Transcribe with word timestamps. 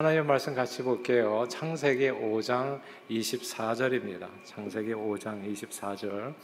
하나님의 0.00 0.24
말씀 0.24 0.56
같이 0.56 0.82
볼게요. 0.82 1.46
창세기 1.48 2.10
5장 2.10 2.80
24절입니다. 3.08 4.28
창세기 4.42 4.92
5장 4.92 5.48
24절. 5.52 6.34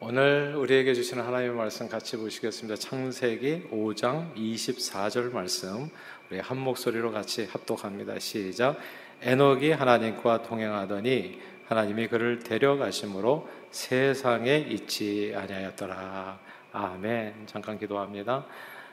오늘 0.00 0.54
우리에게 0.56 0.94
주시는 0.94 1.22
하나님의 1.22 1.54
말씀 1.54 1.90
같이 1.90 2.16
보시겠습니다. 2.16 2.76
창세기 2.76 3.68
5장 3.70 4.34
24절 4.34 5.30
말씀. 5.30 5.90
우리 6.30 6.40
한 6.40 6.58
목소리로 6.58 7.12
같이 7.12 7.44
합독합니다. 7.44 8.18
시작. 8.18 8.78
에녹이 9.20 9.72
하나님과 9.72 10.42
동행하더니 10.42 11.38
하나님이 11.66 12.08
그를 12.08 12.38
데려가심으로 12.38 13.46
세상에 13.70 14.56
있지 14.56 15.34
아니하였더라. 15.36 16.43
아멘. 16.76 17.46
잠깐 17.46 17.78
기도합니다. 17.78 18.44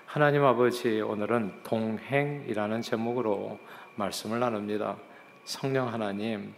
하나님 0.06 0.44
아버지, 0.44 1.02
오늘은 1.02 1.64
동행이라는 1.64 2.80
제목으로 2.84 3.58
말씀을 3.96 4.40
나눕니다. 4.40 4.98
성령 5.46 5.92
하나님, 5.92 6.54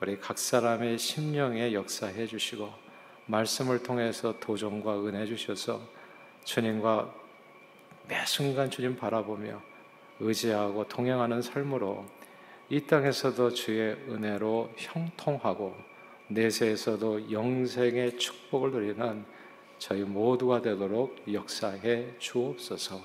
우리 0.00 0.18
각 0.18 0.38
사람의 0.38 0.96
심령에 0.96 1.74
역사해 1.74 2.26
주시고, 2.26 2.72
말씀을 3.26 3.82
통해서 3.82 4.40
도전과 4.40 5.04
은혜 5.04 5.26
주셔서 5.26 5.82
주님과 6.44 7.12
매 8.08 8.24
순간 8.24 8.70
주님 8.70 8.96
바라보며 8.96 9.60
의지하고 10.20 10.88
동행하는 10.88 11.42
삶으로 11.42 12.06
이 12.70 12.80
땅에서도 12.80 13.50
주의 13.50 13.92
은혜로 14.08 14.72
형통하고 14.78 15.76
내세에서도 16.28 17.30
영생의 17.30 18.16
축복을 18.16 18.70
누리는 18.70 19.41
저희 19.82 20.02
모두가 20.04 20.62
되도록 20.62 21.16
역사해 21.32 22.16
주옵소서. 22.20 23.00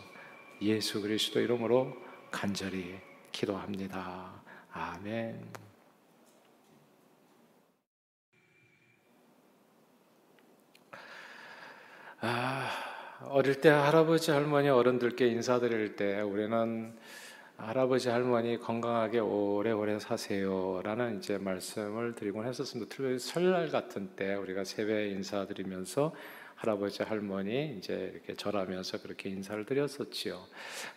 예수 0.62 1.02
그리스도 1.02 1.40
이름으로 1.40 1.92
간절히 2.30 3.00
기도합니다. 3.32 4.32
아멘. 4.72 5.44
아, 12.20 12.70
어릴 13.24 13.60
때 13.60 13.70
할아버지 13.70 14.30
할머니 14.30 14.70
어른들께 14.70 15.30
인사드릴 15.30 15.96
때 15.96 16.22
우리는 16.22 16.96
할아버지 17.58 18.10
할머니 18.10 18.60
건강하게 18.60 19.18
오래오래 19.18 19.98
사세요라는 19.98 21.18
이제 21.18 21.40
말씀을 21.40 22.14
드리곤 22.14 22.46
했었습니다. 22.46 22.88
특별히 22.88 23.18
설날 23.18 23.72
같은 23.72 24.10
때 24.16 24.36
우리가 24.36 24.64
세배 24.64 25.08
인사드리면서 25.08 26.14
할아버지 26.58 27.04
할머니 27.04 27.76
이제 27.78 28.12
이렇게 28.14 28.34
절하면서 28.34 29.02
그렇게 29.02 29.30
인사를 29.30 29.64
드렸었지요. 29.66 30.44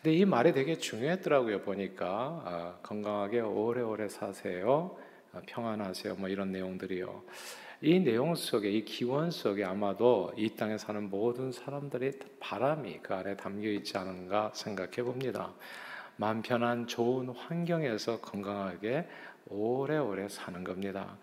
근데 0.02 0.16
이 0.16 0.24
말이 0.24 0.52
되게 0.52 0.78
중요했더라고요. 0.78 1.60
보니까 1.60 2.06
아, 2.44 2.78
건강하게 2.82 3.40
오래오래 3.40 4.08
사세요, 4.08 4.96
아, 5.34 5.42
평안하세요, 5.46 6.14
뭐 6.16 6.30
이런 6.30 6.50
내용들이요. 6.50 7.24
이 7.82 8.00
내용 8.00 8.34
속에 8.34 8.70
이 8.70 8.84
기원 8.86 9.30
속에 9.30 9.62
아마도 9.64 10.32
이 10.34 10.54
땅에 10.56 10.78
사는 10.78 11.10
모든 11.10 11.52
사람들의 11.52 12.12
바람이 12.40 13.00
그 13.02 13.14
안에 13.14 13.36
담겨 13.36 13.68
있지 13.68 13.98
않은가 13.98 14.52
생각해 14.54 15.02
봅니다. 15.02 15.52
마음 16.16 16.40
편한 16.40 16.86
좋은 16.86 17.28
환경에서 17.28 18.20
건강하게 18.20 19.06
오래오래 19.46 20.28
사는 20.28 20.64
겁니다. 20.64 21.18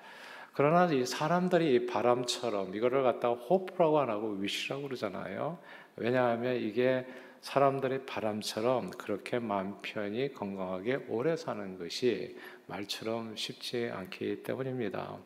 그러나 0.58 0.92
이 0.92 1.06
사람들이 1.06 1.86
바람처럼 1.86 2.74
이거를 2.74 3.04
갖다가 3.04 3.36
호프라고 3.36 4.00
안 4.00 4.10
하고 4.10 4.32
위시라고 4.32 4.88
그러잖아요. 4.88 5.60
왜냐하면 5.98 6.56
이게 6.56 7.06
사람들의 7.42 8.08
바람처럼 8.08 8.90
그렇게 8.90 9.38
마음 9.38 9.76
편히 9.84 10.34
건강하게 10.34 11.06
오래 11.10 11.38
사는 11.38 11.78
것이 11.78 12.36
말처럼 12.66 13.36
쉽지 13.36 13.92
않기 13.94 14.42
때문입니다. 14.42 15.20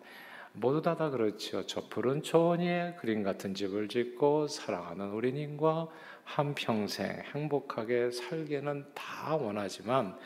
모두 0.52 0.82
다, 0.82 0.98
다 0.98 1.10
그렇죠. 1.10 1.66
저 1.66 1.88
푸른 1.88 2.22
초원 2.22 2.60
위에 2.60 2.98
그림 3.00 3.24
같은 3.24 3.54
집을 3.54 3.88
짓고 3.88 4.50
사랑하는 4.50 5.12
우리님과 5.12 5.88
한평생 6.26 7.24
행복하게 7.34 8.12
살기는 8.12 8.86
다 8.94 9.38
원하지만 9.38 10.18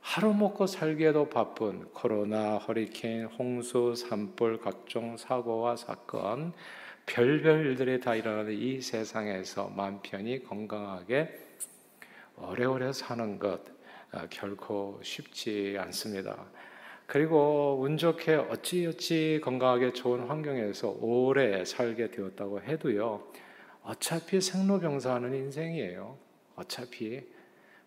하루 0.00 0.34
먹고 0.34 0.66
살기에도 0.66 1.28
바쁜 1.28 1.84
코로나, 1.92 2.56
허리케인, 2.56 3.26
홍수, 3.26 3.94
산불, 3.94 4.58
각종 4.58 5.16
사고와 5.16 5.76
사건, 5.76 6.52
별별 7.06 7.66
일들이 7.66 8.00
다 8.00 8.14
일어나는 8.14 8.52
이 8.52 8.80
세상에서 8.80 9.68
마음 9.76 10.00
편히 10.02 10.42
건강하게 10.42 11.28
오래오래 12.36 12.92
사는 12.92 13.38
것 13.38 13.60
아, 14.12 14.26
결코 14.30 14.98
쉽지 15.02 15.76
않습니다. 15.78 16.46
그리고 17.06 17.78
운 17.80 17.96
좋게 17.96 18.34
어찌어찌 18.34 19.40
건강하게 19.42 19.92
좋은 19.92 20.28
환경에서 20.28 20.96
오래 21.00 21.64
살게 21.64 22.10
되었다고 22.10 22.62
해도요, 22.62 23.28
어차피 23.82 24.40
생로병사하는 24.40 25.34
인생이에요. 25.34 26.16
어차피. 26.56 27.39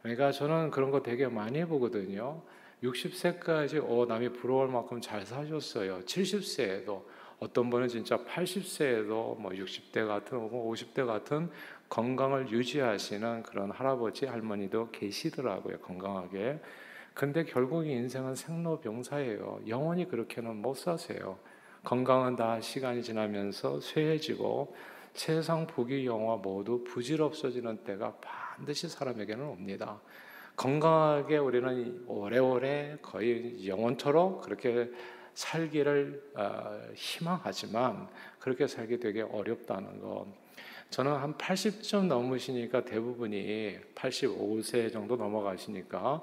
그러니까 0.04 0.34
저는 0.34 0.70
그런 0.70 0.92
거 0.92 1.02
되게 1.02 1.28
많이 1.28 1.66
보거든요. 1.66 2.42
60세까지 2.84 3.82
어 3.88 4.06
남이 4.06 4.34
부러울 4.34 4.68
만큼 4.68 5.00
잘 5.00 5.26
사셨어요. 5.26 6.02
70세에도 6.02 7.04
어떤 7.40 7.70
분은 7.70 7.88
진짜 7.88 8.18
80세에도 8.18 9.40
뭐 9.40 9.52
60대 9.52 10.06
같은 10.06 10.38
50대 10.38 11.08
같은 11.08 11.50
건강을 11.88 12.52
유지하시는 12.52 13.44
그런 13.44 13.72
할아버지 13.72 14.26
할머니도 14.26 14.90
계시더라고요. 14.92 15.80
건강하게. 15.80 16.60
근데 17.14 17.46
결국 17.46 17.88
인생은 17.88 18.36
생로병사예요. 18.36 19.62
영원히 19.68 20.08
그렇게는 20.08 20.58
못 20.58 20.76
사세요. 20.76 21.38
건강은 21.84 22.36
다 22.36 22.60
시간이 22.60 23.04
지나면서 23.04 23.80
쇠해지고 23.80 24.76
세상 25.14 25.68
부귀 25.68 26.06
영화 26.06 26.36
모두 26.36 26.84
부질없어지는 26.84 27.84
때가 27.86 28.16
반드시 28.56 28.88
사람에게는 28.88 29.46
옵니다. 29.46 30.00
건강하게 30.56 31.38
우리는 31.38 32.04
오래오래 32.08 33.00
거의 33.02 33.68
영원토록 33.68 34.42
그렇게 34.42 34.92
살기를 35.34 36.34
어, 36.36 36.80
희망하지만 36.94 38.08
그렇게 38.38 38.68
살기 38.68 39.00
되게 39.00 39.24
어렵다는 39.24 40.00
것. 40.00 40.28
저는 40.92 41.14
한 41.16 41.34
80점 41.36 42.06
넘으시니까 42.06 42.86
대부분이 42.86 43.80
85세 43.96 44.94
정도 44.94 45.16
넘어가시니까 45.16 46.22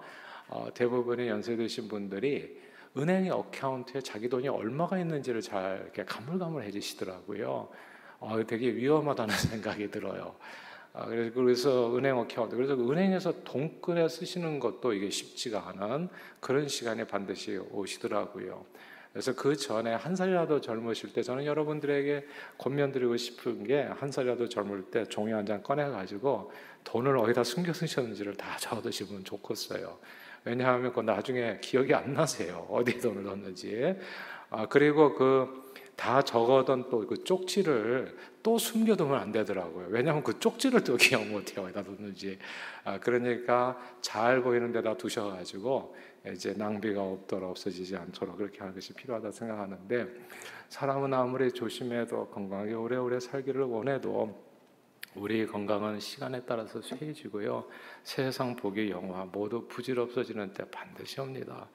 어, 0.50 0.68
대부분의 0.72 1.28
연세 1.28 1.56
드신 1.56 1.88
분들이 1.88 2.60
은행 2.96 3.28
어카운트에 3.32 4.00
자기 4.02 4.28
돈이 4.28 4.46
얼마가 4.46 5.00
있는지를 5.00 5.40
잘 5.40 5.80
이렇게 5.82 6.04
가물가물해지시더라고요. 6.04 7.68
어, 8.20 8.46
되게 8.46 8.72
위험하다는 8.72 9.34
생각이 9.50 9.90
들어요. 9.90 10.36
아, 10.92 11.06
그래서 11.06 11.96
은행 11.96 12.18
account 12.18 12.56
그래서 12.56 12.74
은행에서 12.74 13.44
돈 13.44 13.80
꺼내 13.80 14.08
쓰시는 14.08 14.58
것도 14.58 14.92
이게 14.92 15.08
쉽지가 15.08 15.68
않은 15.68 16.08
그런 16.40 16.66
시간이 16.68 17.04
반드시 17.06 17.58
오시더라고요. 17.70 18.64
그래서 19.12 19.34
그 19.34 19.56
전에 19.56 19.92
한 19.94 20.14
살이라도 20.14 20.60
젊으실 20.60 21.12
때 21.12 21.22
저는 21.22 21.44
여러분들에게 21.44 22.26
권면드리고 22.58 23.16
싶은 23.16 23.64
게 23.64 23.82
한 23.82 24.10
살이라도 24.10 24.48
젊을 24.48 24.84
때 24.90 25.04
종이 25.04 25.32
한 25.32 25.46
장 25.46 25.62
꺼내 25.62 25.84
가지고 25.88 26.52
돈을 26.84 27.16
어디다 27.18 27.44
숨겨 27.44 27.72
쓰셨는지를 27.72 28.36
다 28.36 28.56
적어두시면 28.58 29.24
좋겠어요. 29.24 29.98
왜냐하면 30.44 30.92
그 30.92 31.00
나중에 31.00 31.58
기억이 31.60 31.92
안 31.94 32.14
나세요. 32.14 32.66
어디에 32.70 32.98
돈을 32.98 33.24
넣었는지. 33.24 33.94
아, 34.50 34.66
그리고 34.66 35.14
그 35.14 35.70
다 36.00 36.22
적어둔 36.22 36.88
또 36.88 37.06
그 37.06 37.24
쪽지를 37.24 38.16
또 38.42 38.58
숨겨두면 38.58 39.18
안 39.18 39.32
되더라고요. 39.32 39.88
왜냐하면 39.90 40.22
그 40.22 40.38
쪽지를 40.38 40.84
또 40.84 40.96
기억 40.96 41.26
못해요. 41.26 41.64
어디다 41.64 41.82
뒀는지. 41.82 42.38
아, 42.84 42.98
그러니까 42.98 43.78
잘 44.00 44.42
보이는 44.42 44.72
데다 44.72 44.96
두셔가지고 44.96 45.94
이제 46.32 46.54
낭비가 46.54 47.02
없도록 47.02 47.50
없어지지 47.50 47.96
않도록 47.96 48.36
그렇게 48.36 48.58
하는 48.58 48.74
것이 48.74 48.92
필요하다 48.92 49.32
생각하는데 49.32 50.06
사람은 50.68 51.12
아무리 51.14 51.52
조심해도 51.52 52.28
건강하게 52.28 52.74
오래오래 52.74 53.20
살기를 53.20 53.62
원해도 53.62 54.50
우리 55.14 55.44
건강은 55.46 55.98
시간에 55.98 56.42
따라서 56.46 56.80
쇠해지고요. 56.80 57.64
세상 58.04 58.54
복의 58.54 58.90
영화 58.90 59.24
모두 59.24 59.66
부질없어지는 59.66 60.52
때 60.52 60.64
반드시 60.70 61.20
옵니다. 61.20 61.68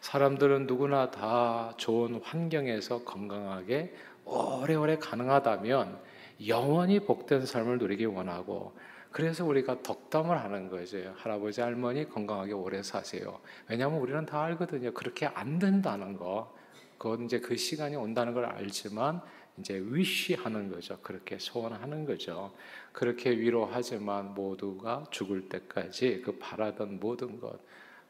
사람들은 0.00 0.66
누구나 0.66 1.12
다 1.12 1.74
좋은 1.76 2.20
환경에서 2.24 3.04
건강하게 3.04 3.94
오래오래 4.24 4.98
가능하다면 4.98 5.98
영원히 6.46 7.00
복된 7.00 7.46
삶을 7.46 7.78
누리기 7.78 8.04
원하고 8.06 8.72
그래서 9.12 9.44
우리가 9.44 9.82
덕담을 9.82 10.38
하는 10.40 10.68
거죠. 10.70 11.14
할아버지 11.16 11.60
할머니 11.60 12.08
건강하게 12.08 12.52
오래 12.52 12.82
사세요. 12.82 13.40
왜냐하면 13.68 14.00
우리는 14.00 14.24
다 14.24 14.42
알거든요. 14.42 14.92
그렇게 14.92 15.26
안 15.26 15.58
된다는 15.58 16.16
거. 16.16 16.56
그건 16.96 17.24
이제 17.24 17.38
그 17.38 17.56
시간이 17.56 17.94
온다는 17.96 18.32
걸 18.32 18.46
알지만 18.46 19.20
이제 19.58 19.78
위시하는 19.84 20.70
거죠. 20.70 20.98
그렇게 21.02 21.38
소원하는 21.38 22.06
거죠. 22.06 22.54
그렇게 22.92 23.30
위로하지만 23.30 24.34
모두가 24.34 25.04
죽을 25.10 25.48
때까지 25.48 26.22
그 26.24 26.38
바라던 26.38 26.98
모든 26.98 27.38
것, 27.38 27.60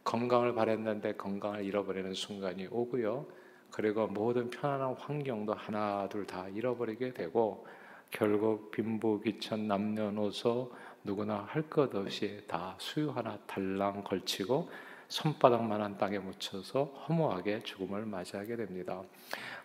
건강을 0.04 0.54
바랬는데 0.54 1.14
건강을 1.14 1.64
잃어버리는 1.64 2.14
순간이 2.14 2.68
오고요. 2.70 3.26
그리고 3.72 4.06
모든 4.06 4.50
편안한 4.50 4.94
환경도 4.98 5.54
하나 5.54 6.08
둘 6.08 6.26
다 6.26 6.48
잃어버리게 6.48 7.12
되고 7.14 7.66
결국 8.10 8.70
빈부 8.70 9.20
귀천 9.22 9.66
남녀노소 9.66 10.72
누구나 11.04 11.46
할 11.48 11.62
것 11.68 11.94
없이 11.94 12.42
다 12.46 12.74
수유 12.78 13.10
하나 13.10 13.38
달랑 13.46 14.04
걸치고 14.04 14.70
손바닥만한 15.08 15.98
땅에 15.98 16.18
묻혀서 16.18 16.84
허무하게 17.08 17.62
죽음을 17.64 18.06
맞이하게 18.06 18.56
됩니다. 18.56 19.02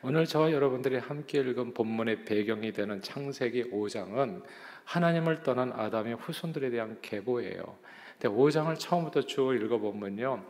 오늘 0.01 0.25
저와 0.25 0.51
여러분들이 0.51 0.97
함께 0.97 1.39
읽은 1.39 1.73
본문의 1.73 2.25
배경이 2.25 2.73
되는 2.73 3.01
창세기 3.01 3.71
5장은 3.71 4.43
하나님을 4.83 5.43
떠난 5.43 5.71
아담의 5.71 6.15
후손들에 6.15 6.69
대한 6.69 6.97
계보예요. 7.01 7.61
근데 8.19 8.35
5장을 8.35 8.77
처음부터 8.79 9.21
쭉 9.21 9.53
읽어보면요. 9.53 10.43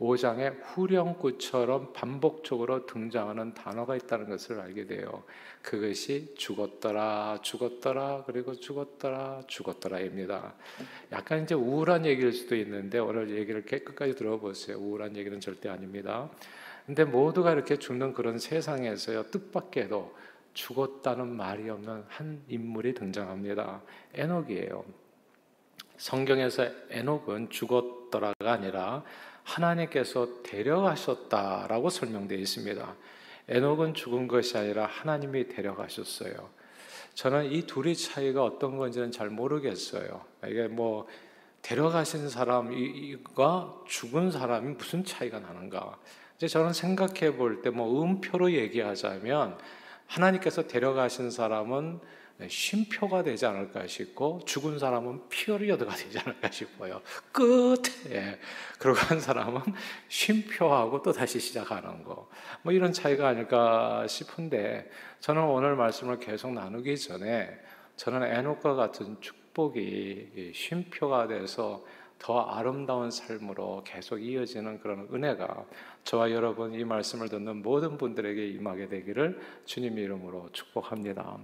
5장에 0.00 0.56
후렴구처럼 0.62 1.92
반복적으로 1.92 2.84
등장하는 2.86 3.54
단어가 3.54 3.94
있다는 3.94 4.28
것을 4.28 4.60
알게 4.60 4.86
돼요. 4.86 5.22
그것이 5.62 6.34
죽었더라, 6.36 7.38
죽었더라, 7.42 8.24
그리고 8.26 8.54
죽었더라, 8.54 9.42
죽었더라입니다. 9.46 10.54
약간 11.12 11.44
이제 11.44 11.54
우울한 11.54 12.06
얘기일 12.06 12.32
수도 12.32 12.56
있는데 12.56 12.98
오늘 12.98 13.30
얘기를 13.36 13.64
깨끗까지 13.64 14.16
들어보세요. 14.16 14.78
우울한 14.78 15.16
얘기는 15.16 15.38
절대 15.40 15.68
아닙니다. 15.68 16.28
근데 16.86 17.04
모두가 17.04 17.52
이렇게 17.52 17.78
죽는 17.78 18.12
그런 18.12 18.38
세상에서요, 18.38 19.30
뜻밖에도 19.30 20.14
죽었다는 20.54 21.34
말이 21.34 21.70
없는 21.70 22.04
한 22.08 22.42
인물이 22.48 22.94
등장합니다. 22.94 23.82
에녹이에요. 24.14 24.84
성경에서 25.96 26.66
에녹은 26.90 27.50
죽었더라가 27.50 28.52
아니라 28.52 29.04
하나님께서 29.44 30.42
데려가셨다라고 30.42 31.90
설명되어 31.90 32.38
있습니다. 32.38 32.94
에녹은 33.48 33.94
죽은 33.94 34.26
것이 34.26 34.56
아니라 34.56 34.86
하나님이 34.86 35.48
데려가셨어요. 35.48 36.48
저는 37.14 37.52
이 37.52 37.62
둘의 37.62 37.94
차이가 37.94 38.42
어떤 38.42 38.76
건지는 38.76 39.12
잘 39.12 39.30
모르겠어요. 39.30 40.24
이게 40.48 40.66
뭐 40.66 41.06
데려가신 41.62 42.28
사람과 42.28 43.74
죽은 43.86 44.30
사람이 44.30 44.74
무슨 44.74 45.04
차이가 45.04 45.38
나는가? 45.38 45.96
이제 46.36 46.48
저는 46.48 46.72
생각해 46.72 47.36
볼 47.36 47.62
때 47.62 47.70
뭐 47.70 48.02
음표로 48.02 48.52
얘기하자면 48.52 49.56
하나님께서 50.06 50.66
데려가신 50.66 51.30
사람은 51.30 52.00
네, 52.00 52.08
쉼표가 52.48 53.22
되지 53.22 53.46
않을까 53.46 53.86
싶고 53.86 54.40
죽은 54.44 54.78
사람은 54.78 55.28
피어리어드가 55.28 55.94
되지 55.94 56.18
않을까 56.18 56.50
싶어요. 56.50 57.00
끝. 57.30 57.82
예. 58.10 58.38
그러고 58.78 58.98
한 58.98 59.20
사람은 59.20 59.60
쉼표하고 60.08 61.02
또 61.02 61.12
다시 61.12 61.38
시작하는 61.38 62.02
거. 62.02 62.28
뭐 62.62 62.72
이런 62.72 62.92
차이가 62.92 63.28
아닐까 63.28 64.06
싶은데 64.08 64.90
저는 65.20 65.42
오늘 65.42 65.76
말씀을 65.76 66.18
계속 66.18 66.52
나누기 66.52 66.98
전에 66.98 67.56
저는 67.96 68.24
에녹과 68.24 68.74
같은 68.74 69.16
축복이 69.20 70.52
쉼표가 70.54 71.28
돼서 71.28 71.84
더 72.18 72.40
아름다운 72.40 73.10
삶으로 73.10 73.82
계속 73.84 74.18
이어지는 74.18 74.80
그런 74.80 75.08
은혜가 75.12 75.64
저와 76.04 76.30
여러분 76.30 76.72
이 76.72 76.84
말씀을 76.84 77.28
듣는 77.28 77.62
모든 77.62 77.98
분들에게 77.98 78.48
임하게 78.48 78.88
되기를 78.88 79.38
주님 79.66 79.98
이름으로 79.98 80.48
축복합니다. 80.52 81.38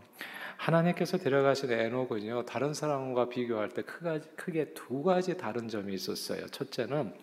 하나님께서 0.61 1.17
데려가신 1.17 1.73
에녹은요 1.73 2.45
다른 2.45 2.75
사람과 2.75 3.31
비교할 3.31 3.71
때 3.71 3.83
크게 3.83 4.75
두 4.75 5.03
가지 5.03 5.37
다른 5.39 5.69
점이 5.69 5.95
있었어요. 5.95 6.47
첫째는 6.49 7.15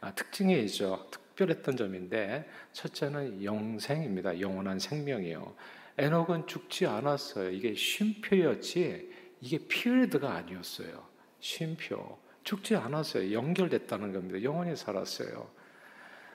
아, 0.00 0.14
특징이죠. 0.14 1.08
특별했던 1.10 1.76
점인데 1.76 2.48
첫째는 2.72 3.42
영생입니다. 3.42 4.40
영원한 4.40 4.78
생명이요. 4.78 5.56
에녹은 5.98 6.46
죽지 6.46 6.86
않았어요. 6.86 7.50
이게 7.50 7.74
쉼표였지 7.74 9.12
이게 9.40 9.58
피르드가 9.66 10.30
아니었어요. 10.34 11.02
쉼표. 11.40 12.18
죽지 12.44 12.76
않았어요. 12.76 13.32
연결됐다는 13.32 14.12
겁니다. 14.12 14.40
영원히 14.44 14.76
살았어요. 14.76 15.50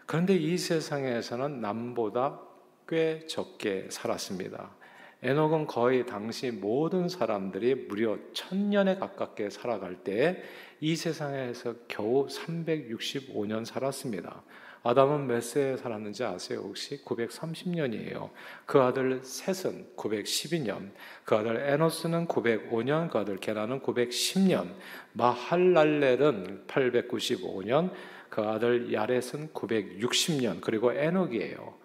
그런데 0.05 0.35
이 0.35 0.57
세상에서는 0.57 1.61
남보다 1.61 2.41
꽤 2.89 3.25
적게 3.27 3.87
살았습니다. 3.89 4.82
에녹은 5.23 5.67
거의 5.67 6.05
당시 6.05 6.51
모든 6.51 7.09
사람들이 7.09 7.87
무려 7.87 8.17
천년에 8.33 8.95
가깝게 8.95 9.49
살아갈 9.49 10.03
때 10.03 10.43
이 10.83 10.97
세상에서 10.97 11.75
겨우 11.87 12.27
365년 12.27 13.63
살았습니다. 13.63 14.43
아담은 14.83 15.27
몇 15.27 15.41
세에 15.41 15.77
살았는지 15.77 16.25
아세요? 16.25 16.59
혹시 16.59 17.01
930년이에요. 17.05 18.31
그 18.65 18.81
아들 18.81 19.21
셋은 19.23 19.95
912년, 19.95 20.91
그 21.23 21.35
아들 21.35 21.55
에노스는 21.55 22.27
905년, 22.27 23.09
그 23.09 23.17
아들 23.17 23.37
게나는 23.37 23.79
910년, 23.79 24.73
마할랄렐은 25.13 26.65
895년, 26.67 27.91
그 28.29 28.41
아들 28.41 28.91
야렛은 28.91 29.53
960년, 29.53 30.59
그리고 30.59 30.91
에녹이에요. 30.91 31.75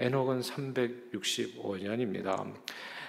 에녹은 0.00 0.40
365년입니다. 0.40 2.52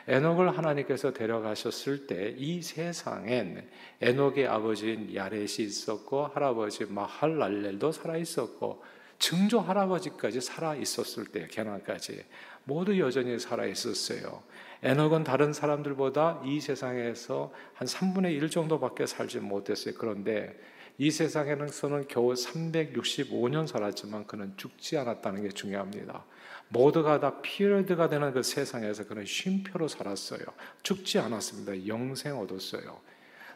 에녹을 0.08 0.56
하나님께서 0.56 1.14
데려가셨을 1.14 2.06
때 2.06 2.36
이 2.38 2.62
세상엔 2.62 3.68
에녹의 4.02 4.48
아버지인 4.48 5.16
야렛이 5.16 5.56
있었고 5.60 6.28
할아버지 6.28 6.86
마할랄렐도 6.86 7.92
살아 7.92 8.18
있었고 8.18 8.84
증조 9.18 9.62
할아버지까지 9.62 10.42
살아 10.42 10.76
있었을 10.76 11.26
때 11.26 11.48
게나까지 11.48 12.24
모두 12.66 13.00
여전히 13.00 13.40
살아 13.40 13.66
있었어요. 13.66 14.44
에녹은 14.84 15.24
다른 15.24 15.54
사람들보다 15.54 16.42
이 16.46 16.60
세상에서 16.60 17.54
한 17.74 17.88
3분의 17.88 18.34
1 18.34 18.50
정도밖에 18.50 19.06
살지 19.06 19.40
못했어요. 19.40 19.96
그런데 19.98 20.60
이 20.98 21.12
세상에서는 21.12 22.08
겨우 22.08 22.34
365년 22.34 23.68
살았지만 23.68 24.28
그는 24.28 24.54
죽지 24.58 24.98
않았다는 24.98 25.44
게 25.44 25.50
중요합니다. 25.50 26.26
모두가 26.70 27.20
다 27.20 27.42
피어드가 27.42 28.10
되는 28.10 28.34
그 28.34 28.44
세상에서 28.44 29.06
그는 29.08 29.26
쉼표로 29.26 29.88
살았어요. 29.88 30.42
죽지 30.84 31.20
않았습니다. 31.20 31.88
영생 31.88 32.38
얻었어요. 32.38 33.00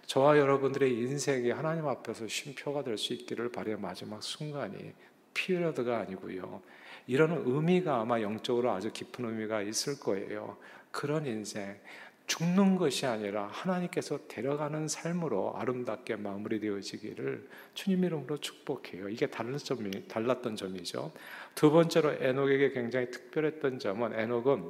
저와 0.06 0.38
여러분들의 0.38 0.92
인생이 0.92 1.52
하나님 1.52 1.88
앞에서 1.88 2.28
쉼표가 2.28 2.84
될 2.84 2.98
수 2.98 3.14
있기를 3.14 3.52
바래 3.52 3.76
마지막 3.76 4.24
순간이 4.24 4.94
피어드가 5.34 6.00
아니고요. 6.00 6.62
이런 7.08 7.44
의미가 7.46 8.02
아마 8.02 8.22
영적으로 8.22 8.72
아주 8.72 8.92
깊은 8.92 9.26
의미가 9.26 9.62
있을 9.64 10.00
거예요. 10.00 10.58
그런 10.92 11.26
인생, 11.26 11.80
죽는 12.28 12.78
것이 12.78 13.08
아니라 13.08 13.48
하나님께서 13.48 14.20
데려가는 14.28 14.88
삶으로 14.88 15.56
아름답게 15.58 16.16
마무리되어지기를 16.18 17.50
주님 17.74 18.04
이름으로 18.04 18.38
축복해요. 18.38 19.10
이게 19.10 19.28
달랐 19.28 19.60
점이, 19.60 20.08
달랐던 20.08 20.56
점이죠. 20.56 21.12
두 21.60 21.72
번째로 21.72 22.14
에녹에게 22.14 22.72
굉장히 22.72 23.12
특별했던 23.12 23.80
점은 23.80 24.18
에녹은 24.18 24.64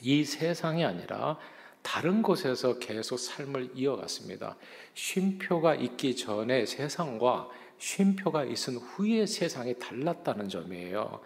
이 0.00 0.24
세상이 0.24 0.82
아니라 0.82 1.38
다른 1.82 2.22
곳에서 2.22 2.78
계속 2.78 3.18
삶을 3.18 3.72
이어갔습니다. 3.74 4.56
쉼표가 4.94 5.74
있기 5.74 6.16
전에 6.16 6.64
세상과 6.64 7.50
쉼표가 7.76 8.44
있은 8.44 8.76
후의 8.76 9.26
세상이 9.26 9.78
달랐다는 9.78 10.48
점이에요. 10.48 11.20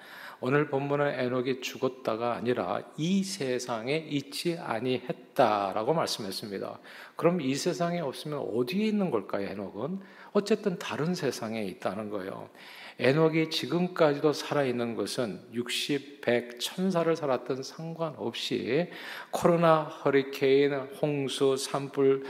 오늘 0.46 0.68
본문은 0.68 1.18
에녹이 1.20 1.62
죽었다가 1.62 2.34
아니라 2.34 2.82
이 2.98 3.24
세상에 3.24 3.96
있지 3.96 4.58
아니했다라고 4.58 5.94
말씀했습니다. 5.94 6.80
그럼 7.16 7.40
이 7.40 7.54
세상에 7.54 8.00
없으면 8.00 8.40
어디에 8.52 8.84
있는 8.84 9.10
걸까요, 9.10 9.46
에녹은? 9.48 10.00
어쨌든 10.34 10.78
다른 10.78 11.14
세상에 11.14 11.64
있다는 11.64 12.10
거예요. 12.10 12.50
에녹이 12.98 13.48
지금까지도 13.48 14.34
살아있는 14.34 14.96
것은 14.96 15.40
60, 15.54 16.20
100, 16.20 16.60
천사를 16.60 17.16
살았던 17.16 17.62
상관없이 17.62 18.90
코로나, 19.30 19.84
허리케인, 19.84 20.74
홍수, 21.00 21.56
산불, 21.56 22.22
과 22.22 22.28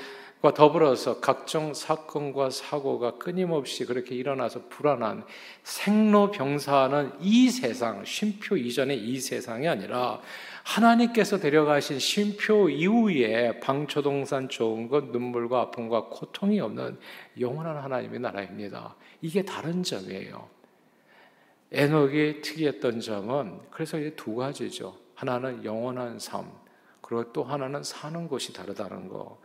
더불어서 0.53 1.21
각종 1.21 1.73
사건과 1.73 2.51
사고가 2.51 3.19
끊임없이 3.19 3.87
그렇게 3.87 4.15
일어나서 4.15 4.69
불안한 4.69 5.25
생로병사하는 5.63 7.13
이 7.21 7.49
세상, 7.49 8.05
쉼표 8.05 8.57
이전의 8.57 8.99
이 8.99 9.19
세상이 9.21 9.67
아니라 9.67 10.21
하나님께서 10.65 11.39
데려가신 11.39 11.99
쉼표 11.99 12.69
이후에 12.69 13.61
방초동산 13.61 14.49
좋은 14.49 14.89
것, 14.89 15.07
눈물과 15.07 15.61
아픔과 15.61 16.09
고통이 16.11 16.61
없는 16.61 16.99
영원한 17.39 17.77
하나님의 17.77 18.21
나라입니다. 18.21 18.97
이게 19.23 19.43
다른 19.43 19.83
점이에요. 19.83 20.49
에녹이 21.73 22.41
특이했던 22.43 23.01
점은 23.01 23.61
그래서 23.71 23.99
두 24.17 24.37
가지죠. 24.37 24.97
하나는 25.15 25.65
영원한 25.65 26.19
삶, 26.19 26.51
그리고 27.01 27.33
또 27.33 27.45
하나는 27.45 27.83
사는 27.83 28.29
곳이 28.29 28.53
다르다는 28.53 29.09
거. 29.09 29.39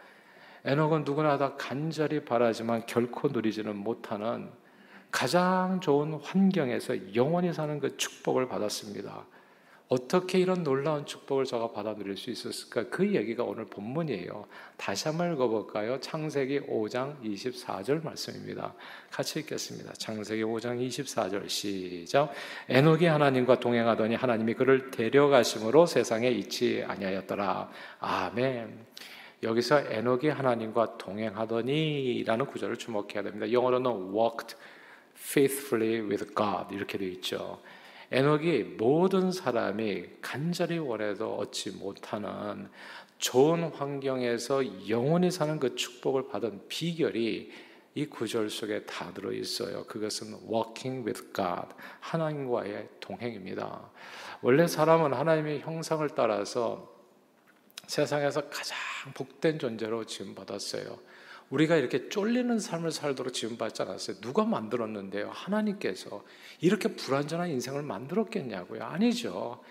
에녹은 0.66 1.04
누구나 1.04 1.38
다 1.38 1.56
간절히 1.56 2.24
바라지만 2.24 2.86
결코 2.86 3.30
누리지는 3.30 3.76
못하는 3.76 4.50
가장 5.12 5.80
좋은 5.80 6.14
환경에서 6.14 7.16
영원히 7.16 7.54
사는 7.54 7.80
그 7.80 7.98
축복을 7.98 8.48
받았습니다. 8.48 9.26
어떻게 9.90 10.38
이런 10.38 10.64
놀라운 10.64 11.04
축복을 11.08 11.46
저가 11.46 11.72
받아 11.72 11.96
누릴 11.96 12.16
수 12.16 12.30
있었을까? 12.30 12.90
그 12.92 13.16
얘기가 13.16 13.44
오늘 13.44 13.66
본문이에요. 13.66 14.46
다시 14.78 15.08
한번 15.08 15.34
읽어볼까요? 15.34 16.00
창세기 16.00 16.68
5장 16.68 17.20
24절 17.24 18.04
말씀입니다. 18.04 18.76
같이 19.10 19.40
읽겠습니다. 19.40 19.94
창세기 19.94 20.44
5장 20.44 20.80
24절 20.88 21.50
시작. 21.50 22.32
에녹이 22.70 23.08
하나님과 23.08 23.60
동행하더니 23.60 24.14
하나님이 24.14 24.54
그를 24.54 24.92
데려가심으로 24.92 25.88
세상에 25.88 26.30
있지 26.30 26.84
아니하였더라. 26.88 27.72
아멘. 28.00 28.86
여기서 29.42 29.80
에녹이 29.92 30.30
하나님과 30.30 30.98
동행하더니라는 30.98 32.46
구절을 32.46 32.78
주목해야 32.78 33.24
됩니다. 33.24 33.52
영어로는 33.52 34.14
walked 34.14 34.56
faithfully 35.16 36.02
with 36.02 36.26
God 36.36 36.74
이렇게 36.76 36.98
되어 36.98 37.08
있죠. 37.10 37.62
에녹이 38.12 38.76
모든 38.78 39.32
사람이 39.32 40.06
간절히 40.22 40.80
원해도 40.80 41.36
얻지 41.36 41.72
못하는 41.72 42.70
좋은 43.20 43.64
환경에서 43.66 44.90
영원히 44.90 45.30
사는 45.30 45.60
그 45.60 45.76
축복을 45.76 46.28
받은 46.28 46.68
비결이 46.68 47.52
이 47.96 48.06
구절 48.06 48.50
속에 48.50 48.86
다 48.86 49.14
들어 49.14 49.32
있어요. 49.32 49.84
그것은 49.86 50.38
walking 50.50 51.06
with 51.06 51.34
God, 51.34 51.68
하나님과의 52.00 52.88
동행입니다. 53.00 53.90
원래 54.42 54.68
사람은 54.68 55.14
하나님의 55.14 55.60
형상을 55.62 56.08
따라서 56.16 56.99
세상에서 57.90 58.50
가장 58.50 58.78
복된 59.16 59.58
존재로 59.58 60.06
지금 60.06 60.36
받았어요. 60.36 61.00
우리가 61.50 61.76
이렇게 61.76 62.08
쫄리는 62.08 62.60
삶을 62.60 62.92
살도록 62.92 63.34
지원받지 63.34 63.82
않았어요. 63.82 64.18
누가 64.22 64.46
만들었는데요? 64.46 65.32
하나님께서 65.34 66.24
이렇게 66.62 66.90
불완전한 66.90 67.50
인생을 67.50 67.82
만들었겠냐고요? 67.82 68.84
아니죠. 68.84 69.64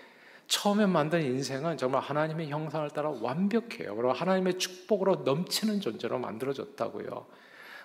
처음에 0.47 0.85
만든 0.85 1.21
인생은 1.21 1.77
정말 1.77 2.01
하나님의 2.01 2.49
형상을 2.49 2.89
따라 2.89 3.09
완벽해요. 3.09 3.95
그리고 3.95 4.11
하나님의 4.11 4.59
축복으로 4.59 5.17
넘치는 5.23 5.79
존재로 5.79 6.19
만들어졌다고요. 6.19 7.25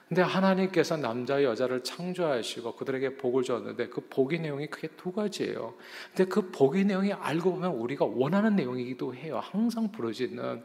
근데 0.09 0.21
하나님께서 0.21 0.97
남자 0.97 1.43
여자를 1.43 1.83
창조하시고 1.83 2.77
그들에게 2.77 3.17
복을 3.17 3.43
줬는데 3.43 3.89
그 3.89 4.07
복의 4.09 4.41
내용이 4.41 4.67
크게 4.67 4.89
두 4.97 5.13
가지예요. 5.13 5.75
근데 6.15 6.29
그 6.29 6.51
복의 6.51 6.85
내용이 6.85 7.13
알고 7.13 7.53
보면 7.53 7.73
우리가 7.73 8.05
원하는 8.05 8.55
내용이기도 8.55 9.15
해요. 9.15 9.41
항상 9.43 9.91
부러지는 9.91 10.63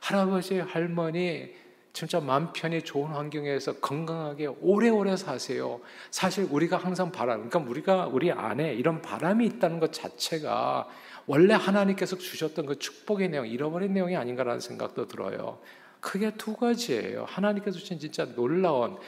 할아버지, 0.00 0.58
할머니, 0.58 1.54
진짜 1.92 2.20
마음 2.20 2.52
편히 2.52 2.82
좋은 2.82 3.10
환경에서 3.10 3.74
건강하게 3.80 4.46
오래오래 4.60 5.16
사세요. 5.16 5.80
사실 6.10 6.46
우리가 6.50 6.76
항상 6.76 7.10
바람, 7.10 7.48
그러니까 7.48 7.70
우리가 7.70 8.06
우리 8.06 8.30
안에 8.30 8.74
이런 8.74 9.02
바람이 9.02 9.44
있다는 9.46 9.80
것 9.80 9.92
자체가 9.92 10.88
원래 11.26 11.54
하나님께서 11.54 12.16
주셨던 12.16 12.66
그 12.66 12.78
축복의 12.78 13.28
내용, 13.28 13.46
잃어버린 13.46 13.92
내용이 13.92 14.16
아닌가라는 14.16 14.60
생각도 14.60 15.06
들어요. 15.06 15.58
크게 16.00 16.32
두 16.34 16.56
가지예요. 16.56 17.24
하나님께서 17.28 17.78
주신 17.78 17.98
진짜 17.98 18.24
놀라운 18.34 18.98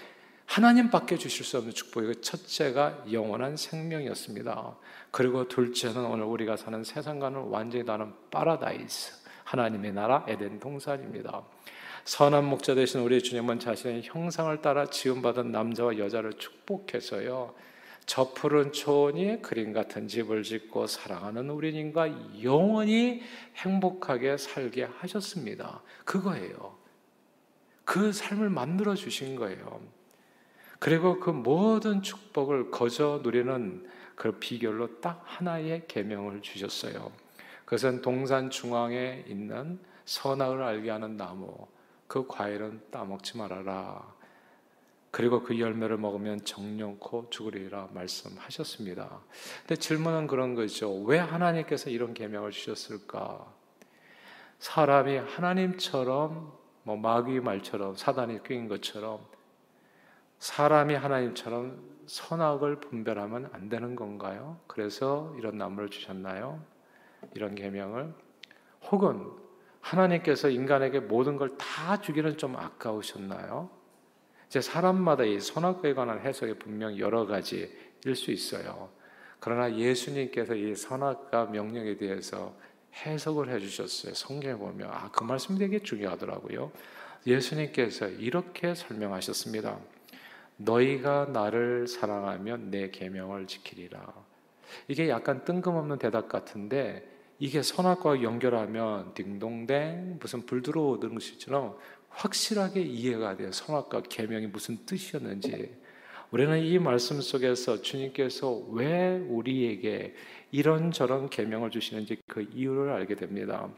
하나님밖에 0.47 1.17
주실 1.17 1.45
수 1.45 1.57
없는 1.59 1.73
축복이고 1.73 2.21
첫째가 2.21 3.05
영원한 3.11 3.57
생명이었습니다. 3.57 4.77
그리고 5.11 5.49
둘째는 5.49 6.05
오늘 6.05 6.25
우리가 6.25 6.57
사는 6.57 6.85
세상과는 6.85 7.45
완전히 7.45 7.87
다른 7.87 8.13
파라다이스, 8.31 9.15
하나님의 9.45 9.93
나라 9.93 10.27
에덴 10.29 10.61
동산입니다. 10.61 11.43
선한 12.05 12.45
목자 12.45 12.75
되신 12.75 13.01
우리 13.01 13.23
주님은 13.23 13.61
자신의 13.61 14.03
형상을 14.05 14.61
따라 14.61 14.87
지음받은 14.87 15.53
남자와 15.53 15.99
여자를 15.99 16.35
축복하셨어요. 16.35 17.55
저 18.05 18.33
푸른 18.35 18.73
초원 18.73 19.24
위 19.24 19.41
그림 19.43 19.73
같은 19.73 20.09
집을 20.09 20.43
짓고 20.43 20.89
사랑하는 20.89 21.49
우리 21.49 21.80
님과 21.80 22.43
영원히 22.43 23.23
행복하게 23.57 24.37
살게 24.37 24.85
하셨습니다. 24.99 25.83
그거예요. 26.05 26.82
그 27.85 28.12
삶을 28.12 28.51
만들어 28.51 28.95
주신 28.95 29.37
거예요. 29.37 29.81
그리고 30.79 31.21
그 31.21 31.31
모든 31.31 32.03
축복을 32.03 32.71
거저 32.71 33.21
누리는 33.23 33.89
그 34.17 34.33
비결로 34.33 35.01
딱 35.01 35.23
하나의 35.25 35.85
계명을 35.89 36.43
주셨어요. 36.43 37.12
그것은 37.65 38.03
동산 38.03 38.51
중앙에 38.51 39.25
있는 39.27 39.79
선악을 40.05 40.62
알게 40.62 40.91
하는 40.91 41.17
나무, 41.17 41.67
그 42.07 42.27
과일은 42.27 42.83
따먹지 42.91 43.39
말아라. 43.39 44.12
그리고 45.11 45.43
그 45.43 45.59
열매를 45.59 45.99
먹으면 45.99 46.45
정령코 46.45 47.29
죽으리라 47.31 47.89
말씀하셨습니다. 47.93 49.21
근데 49.61 49.77
질문은 49.77 50.27
그런 50.27 50.55
거죠. 50.55 50.93
왜 51.03 51.19
하나님께서 51.19 51.91
이런 51.91 52.15
계명을 52.15 52.51
주셨을까? 52.51 53.47
사람이 54.59 55.17
하나님처럼 55.17 56.53
뭐 56.85 56.97
마귀 56.97 57.41
말처럼 57.41 57.97
사단이 57.97 58.43
뀌인 58.43 58.69
것처럼 58.69 59.21
사람이 60.39 60.95
하나님처럼 60.95 61.93
선악을 62.07 62.81
분별하면 62.81 63.51
안 63.53 63.69
되는 63.69 63.95
건가요? 63.95 64.59
그래서 64.67 65.33
이런 65.39 65.57
나무를 65.57 65.89
주셨나요? 65.89 66.61
이런 67.35 67.55
계명을 67.55 68.12
혹은 68.91 69.31
하나님께서 69.81 70.49
인간에게 70.49 71.01
모든 71.01 71.37
걸 71.37 71.57
다 71.57 72.01
주기는 72.01 72.37
좀 72.37 72.57
아까우셨나요? 72.57 73.71
이제 74.49 74.61
사람마다 74.61 75.25
이 75.25 75.41
선악과에 75.41 75.95
관한 75.95 76.21
해석이 76.21 76.59
분명 76.59 76.99
여러 76.99 77.27
가지일 77.27 77.71
수 78.15 78.31
있어요. 78.31 78.91
그러나 79.41 79.75
예수님께서 79.75 80.55
이 80.55 80.75
선악과 80.75 81.47
명령에 81.47 81.97
대해서 81.97 82.55
해석을 82.95 83.49
해주셨어요. 83.51 84.15
성경에 84.15 84.57
보면 84.57 84.89
아 84.91 85.11
그 85.13 85.25
말씀이 85.25 85.59
되게 85.59 85.79
중요하더라고요. 85.81 86.71
예수님께서 87.27 88.09
이렇게 88.09 88.75
설명하셨습니다. 88.75 89.79
너희가 90.57 91.27
나를 91.33 91.87
사랑하면 91.87 92.71
내 92.71 92.91
계명을 92.91 93.47
지키리라. 93.47 94.13
이게 94.89 95.09
약간 95.09 95.45
뜬금없는 95.45 95.99
대답 95.99 96.29
같은데 96.29 97.09
이게 97.39 97.63
선악과 97.63 98.23
연결하면 98.23 99.15
딩동댕 99.15 100.19
무슨 100.21 100.47
불 100.47 100.63
들어오는 100.63 101.15
것처럼 101.15 101.77
확실하게 102.11 102.83
이해가 102.83 103.37
돼요. 103.37 103.53
선악과 103.53 104.03
계명이 104.03 104.49
무슨 104.49 104.85
뜻이었는지. 104.87 105.75
우리는 106.33 106.59
이 106.61 106.79
말씀 106.79 107.21
속에서 107.21 107.83
주님께서 107.83 108.53
왜 108.71 109.23
우리에게 109.29 110.15
이런저런 110.51 111.29
계명을 111.29 111.71
주시는지 111.71 112.23
그 112.27 112.49
이유를 112.55 112.91
알게 112.91 113.17
됩니다. 113.17 113.69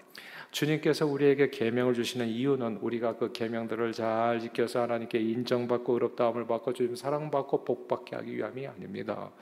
주님께서 0.52 1.04
우리에게 1.04 1.50
계명을 1.50 1.94
주시는 1.94 2.28
이유는 2.28 2.76
우리가 2.76 3.16
그 3.16 3.32
계명들을 3.32 3.90
잘 3.90 4.38
지켜서 4.38 4.82
하나님께 4.82 5.18
인정받고 5.18 5.94
의롭다함을 5.94 6.46
받고 6.46 6.74
주님 6.74 6.94
사랑받고 6.94 7.64
복받게 7.64 8.14
하기 8.14 8.36
위함이 8.36 8.68
아닙니다. 8.68 9.32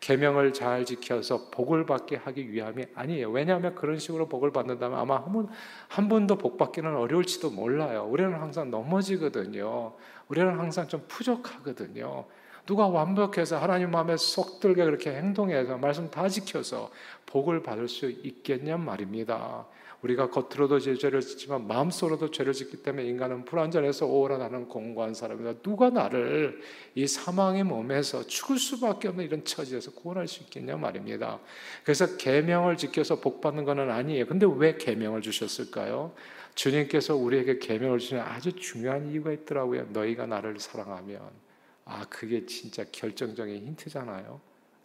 계명을 0.00 0.52
잘 0.52 0.84
지켜서 0.84 1.48
복을 1.52 1.86
받게 1.86 2.16
하기 2.16 2.50
위함이 2.50 2.86
아니에요. 2.96 3.30
왜냐하면 3.30 3.76
그런 3.76 4.00
식으로 4.00 4.28
복을 4.28 4.50
받는다면 4.50 4.98
아마 4.98 5.18
한, 5.18 5.32
번, 5.32 5.48
한 5.86 6.08
번도 6.08 6.36
복 6.36 6.58
받기는 6.58 6.96
어려울지도 6.96 7.50
몰라요. 7.50 8.08
우리는 8.10 8.34
항상 8.34 8.72
넘어지거든요. 8.72 9.94
우리는 10.26 10.58
항상 10.58 10.88
좀 10.88 11.04
부족하거든요. 11.06 12.26
누가 12.66 12.88
완벽해서 12.88 13.58
하나님 13.58 13.92
마음에 13.92 14.16
쏙 14.16 14.60
들게 14.60 14.84
그렇게 14.84 15.12
행동해서 15.12 15.78
말씀 15.78 16.10
다 16.10 16.28
지켜서 16.28 16.90
복을 17.26 17.62
받을 17.62 17.88
수 17.88 18.10
있겠냔 18.10 18.84
말입니다. 18.84 19.66
우리가 20.02 20.30
겉으로도 20.30 20.78
죄를 20.78 21.20
짓지만 21.20 21.66
마음속으로도 21.66 22.30
죄를 22.30 22.52
짓기 22.52 22.82
때문에 22.82 23.06
인간은 23.08 23.44
불완전해서 23.44 24.06
오라 24.06 24.38
나는 24.38 24.68
공고한 24.68 25.14
사람이다. 25.14 25.60
누가 25.62 25.90
나를 25.90 26.60
이 26.94 27.06
사망의 27.06 27.64
몸에서 27.64 28.26
죽을 28.26 28.58
수밖에 28.58 29.08
없는 29.08 29.24
이런 29.24 29.44
처지에서 29.44 29.92
구원할 29.92 30.28
수 30.28 30.42
있겠냐 30.42 30.76
말입니다. 30.76 31.40
그래서 31.82 32.16
계명을 32.16 32.76
지켜서 32.76 33.20
복 33.20 33.40
받는 33.40 33.64
것은 33.64 33.90
아니에요. 33.90 34.26
근데 34.26 34.46
왜 34.46 34.76
계명을 34.76 35.22
주셨을까요? 35.22 36.12
주님께서 36.54 37.16
우리에게 37.16 37.58
계명을 37.58 37.98
주시는 37.98 38.22
아주 38.22 38.52
중요한 38.54 39.10
이유가 39.10 39.32
있더라고요. 39.32 39.86
너희가 39.92 40.26
나를 40.26 40.58
사랑하면 40.58 41.45
아 41.86 42.04
그게 42.10 42.44
진짜 42.46 42.84
결정적인 42.90 43.66
힌트잖아요. 43.66 44.40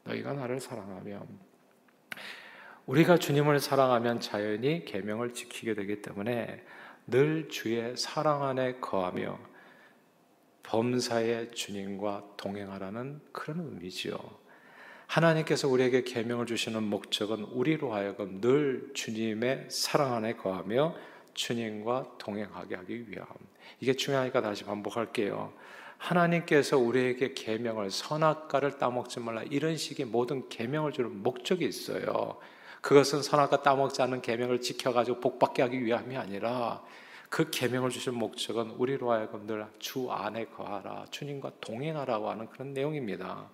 너희가 0.06 0.34
나를 0.34 0.60
사랑하면 0.60 1.28
우리가 2.86 3.18
주님을 3.18 3.60
사랑하면 3.60 4.20
자연히 4.20 4.86
계명을 4.86 5.34
지키게 5.34 5.74
되기 5.74 6.02
때문에 6.02 6.64
늘 7.08 7.50
주의 7.50 7.96
사랑 7.98 8.44
안에 8.44 8.76
거하며 8.76 9.38
범사의 10.64 11.52
주님과 11.52 12.36
동행하라는 12.38 13.20
그런 13.32 13.60
의미지요. 13.60 14.18
하나님께서 15.08 15.68
우리에게 15.68 16.04
계명을 16.04 16.46
주시는 16.46 16.84
목적은 16.84 17.44
우리로 17.44 17.94
하여금 17.94 18.40
늘 18.40 18.92
주님의 18.94 19.68
사랑 19.70 20.14
안에 20.14 20.36
거하며 20.36 20.96
주님과 21.34 22.16
동행하게 22.18 22.76
하기 22.76 23.10
위함. 23.10 23.28
이게 23.80 23.94
중요하니까 23.94 24.42
다시 24.42 24.64
반복할게요. 24.64 25.52
하나님께서 26.02 26.80
우리에게 26.80 27.34
계명을 27.36 27.92
선악과를 27.92 28.80
따먹지 28.80 29.20
말라 29.20 29.44
이런 29.44 29.78
식의 29.78 30.08
모든 30.08 30.50
계명을 30.50 30.94
주는 30.94 31.22
목적이 31.22 31.66
있어요. 31.66 32.38
그것은 32.82 33.22
선악과 33.22 33.62
따먹지 33.62 34.02
않는 34.02 34.22
계명을 34.22 34.62
지켜가지고 34.62 35.20
복받게 35.20 35.62
하기 35.62 35.86
위함이 35.86 36.18
아니라 36.18 36.82
그 37.30 37.52
계명을 37.52 37.92
주신 37.92 38.16
목적은 38.16 38.72
우리로 38.72 39.12
하여금 39.12 39.46
늘 39.46 39.66
주 39.78 40.12
안에 40.12 40.46
거하라 40.46 41.06
주님과 41.12 41.52
동행하라고 41.62 42.30
하는 42.32 42.50
그런 42.50 42.74
내용입니다. 42.74 43.50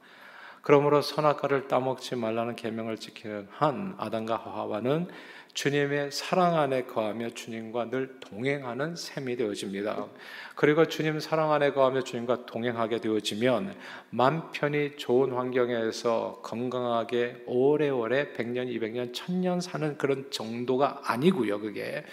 그러므로 0.61 1.01
선악과를 1.01 1.67
따먹지 1.67 2.15
말라는 2.15 2.55
계명을 2.55 2.97
지키는 2.97 3.49
한 3.51 3.93
아담과 3.97 4.37
하와는 4.37 5.07
주님의 5.57 6.11
사랑 6.11 6.59
안에 6.59 6.83
거하며 6.83 7.31
주님과 7.31 7.89
늘 7.89 8.19
동행하는 8.19 8.95
셈이 8.95 9.37
되어집니다. 9.37 10.05
그리고 10.53 10.87
주님 10.87 11.19
사랑 11.19 11.51
안에 11.51 11.71
거하며 11.71 12.03
주님과 12.03 12.45
동행하게 12.45 13.01
되어지면 13.01 13.75
맘 14.11 14.51
편히 14.51 14.95
좋은 14.97 15.33
환경에서 15.33 16.41
건강하게 16.43 17.45
오래오래 17.47 18.33
100년, 18.33 18.67
200년, 18.67 19.15
1000년 19.15 19.59
사는 19.59 19.97
그런 19.97 20.29
정도가 20.29 21.01
아니고요. 21.05 21.59
그게 21.59 22.05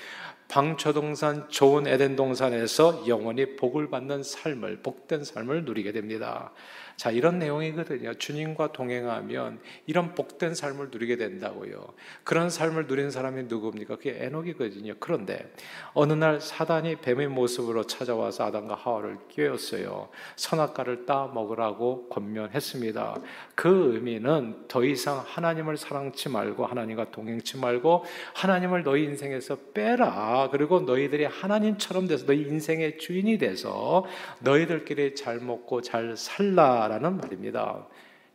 방초동산 0.49 1.51
좋은 1.51 1.87
에덴 1.87 2.17
동산에서 2.17 3.07
영원히 3.09 3.57
복을 3.57 3.91
받는 3.91 4.23
삶을 4.23 4.79
복된 4.79 5.23
삶을 5.25 5.67
누리게 5.67 5.93
됩니다. 5.93 6.51
자, 6.97 7.11
이런 7.11 7.39
내용이거든요. 7.39 8.15
주님과 8.15 8.73
동행하면 8.73 9.61
이런 9.87 10.15
복된 10.15 10.55
삶을 10.55 10.89
누리게 10.91 11.17
된다고요. 11.17 11.93
그런 12.23 12.51
삶을 12.51 12.87
누린 12.87 13.11
사람이 13.11 13.45
누굽니까? 13.45 13.97
그게 13.97 14.17
에녹이거든요. 14.21 14.95
그런데 15.01 15.53
어느 15.93 16.13
날 16.13 16.41
사단이 16.41 16.97
뱀의 16.97 17.29
모습으로 17.29 17.85
찾아와서 17.87 18.45
아담과 18.45 18.75
하와를 18.75 19.19
깨웠어요. 19.29 20.09
선악과를 20.37 21.07
따 21.07 21.31
먹으라고 21.33 22.09
권면했습니다. 22.09 23.21
그 23.55 23.95
의미는 23.95 24.65
더 24.69 24.85
이상 24.85 25.23
하나님을 25.27 25.77
사랑치 25.77 26.29
말고 26.29 26.67
하나님과 26.67 27.11
동행치 27.11 27.59
말고 27.59 28.05
하나님을 28.35 28.85
너희 28.85 29.05
인생에서 29.05 29.57
빼라. 29.75 30.49
그리고 30.53 30.81
너희들이 30.81 31.25
하나님처럼 31.25 32.07
돼서 32.07 32.27
너희 32.27 32.43
인생의 32.43 32.99
주인이 32.99 33.39
돼서 33.39 34.05
너희들끼리 34.41 35.15
잘 35.15 35.39
먹고 35.41 35.83
잘 35.83 36.17
살라. 36.17 36.84
라는 36.89 37.17
말입니다. 37.17 37.87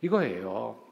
이거예요. 0.02 0.90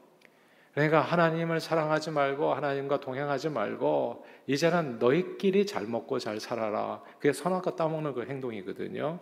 그러니까 0.73 1.01
하나님을 1.01 1.59
사랑하지 1.59 2.11
말고 2.11 2.53
하나님과 2.53 2.99
동행하지 2.99 3.49
말고 3.49 4.25
이제는 4.47 4.99
너희끼리 4.99 5.65
잘 5.65 5.85
먹고 5.85 6.19
잘 6.19 6.39
살아라. 6.39 7.01
그게 7.17 7.33
선악과 7.33 7.75
따먹는 7.75 8.13
그 8.13 8.25
행동이거든요. 8.25 9.19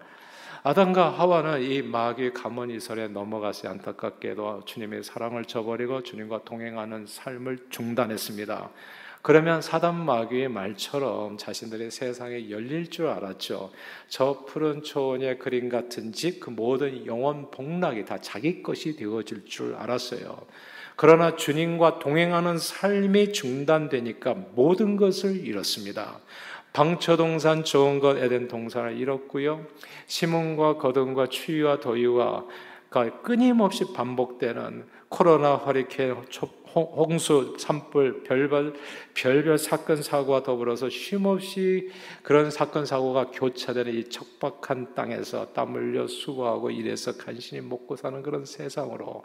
아담과 0.63 1.12
하와는 1.12 1.62
이 1.62 1.82
마귀 1.82 2.34
가문 2.34 2.70
이설에 2.70 3.08
넘어가서 3.08 3.70
안타깝게도 3.70 4.65
주님의 4.65 5.03
사랑을 5.03 5.46
저버리고 5.46 6.03
주님과 6.03 6.41
동행하는 6.44 7.06
삶을 7.06 7.67
중단했습니다. 7.70 8.70
그러면 9.21 9.62
사단 9.62 10.05
마귀의 10.05 10.50
말처럼 10.50 11.38
자신들의 11.38 11.91
세상에 11.91 12.50
열릴 12.50 12.89
줄 12.89 13.07
알았죠. 13.07 13.71
저 14.07 14.45
푸른 14.47 14.83
초원의 14.83 15.39
그림 15.39 15.69
같은 15.69 16.13
집, 16.13 16.39
그 16.39 16.50
모든 16.50 17.05
영원 17.05 17.51
복락이 17.51 18.05
다 18.05 18.19
자기 18.21 18.63
것이 18.63 18.95
되어질 18.95 19.45
줄 19.45 19.75
알았어요. 19.75 20.45
그러나 20.95 21.36
주님과 21.36 22.00
동행하는 22.00 22.57
삶이 22.57 23.33
중단되니까 23.33 24.33
모든 24.55 24.97
것을 24.97 25.45
잃었습니다. 25.45 26.19
방초동산 26.74 27.63
좋은 27.63 28.00
것 28.00 28.17
에덴 28.17 28.47
동산을 28.47 28.97
잃었고요. 28.97 29.65
심음과 30.05 30.77
거듭과 30.77 31.27
추위와 31.27 31.79
더위와 31.79 32.45
끊임없이 33.24 33.93
반복되는 33.93 34.86
코로나 35.09 35.55
허리케인 35.55 36.15
홍수, 36.83 37.55
산불, 37.57 38.23
별별, 38.23 38.73
별별 39.13 39.57
사건, 39.57 40.01
사고와 40.01 40.43
더불어서 40.43 40.89
쉼없이 40.89 41.89
그런 42.23 42.51
사건, 42.51 42.85
사고가 42.85 43.31
교차되는 43.31 43.93
이 43.93 44.09
척박한 44.09 44.95
땅에서 44.95 45.53
땀 45.53 45.75
흘려 45.75 46.07
수고하고 46.07 46.71
일해서 46.71 47.17
간신히 47.17 47.61
먹고 47.61 47.95
사는 47.95 48.21
그런 48.21 48.45
세상으로 48.45 49.23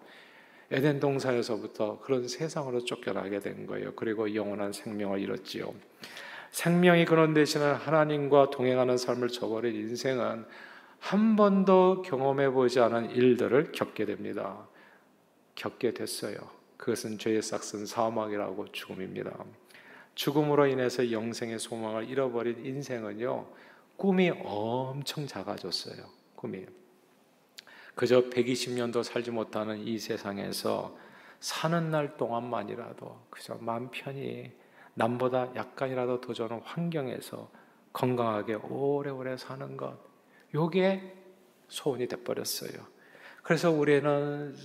에덴 0.70 1.00
동산에서부터 1.00 2.00
그런 2.00 2.26
세상으로 2.26 2.84
쫓겨나게 2.84 3.40
된 3.40 3.66
거예요. 3.66 3.92
그리고 3.94 4.34
영원한 4.34 4.72
생명을 4.72 5.20
잃었지요. 5.20 5.74
생명이 6.50 7.04
그런 7.04 7.34
대신에 7.34 7.64
하나님과 7.64 8.50
동행하는 8.50 8.96
삶을 8.96 9.28
저버린 9.28 9.74
인생은 9.74 10.44
한 10.98 11.36
번도 11.36 12.02
경험해 12.02 12.50
보지 12.50 12.80
않은 12.80 13.10
일들을 13.10 13.72
겪게 13.72 14.04
됩니다. 14.04 14.66
겪게 15.54 15.92
됐어요. 15.92 16.62
그것은 16.83 17.16
죄의 17.16 17.42
싹슨 17.42 17.87
사망이라고 17.87 18.73
죽음입니다. 18.73 19.33
죽음으로 20.16 20.66
인해서 20.66 21.12
영생의 21.12 21.61
소망을 21.61 22.09
잃어버린 22.09 22.66
인생은요, 22.66 23.47
꿈이 23.97 24.31
엄청 24.31 25.25
작아졌어요. 25.25 26.05
꿈이. 26.35 26.66
그저 27.95 28.29
120년도 28.29 29.05
살지 29.05 29.31
못하는 29.31 29.79
이 29.79 29.97
세상에서 30.01 30.99
사는 31.38 31.88
날 31.92 32.16
동안만이라도 32.16 33.27
그저 33.31 33.55
맘 33.61 33.88
편히 33.92 34.51
남보다 34.95 35.55
약간이라도 35.55 36.21
더 36.21 36.33
좋은 36.33 36.51
환경에서 36.64 37.49
건강하게 37.92 38.55
오래오래 38.55 39.37
사는 39.37 39.77
것, 39.77 39.97
요게 40.53 41.14
소원이 41.68 42.09
돼버렸어요. 42.09 42.73
그래서 43.45 43.71
우리는 43.71 44.57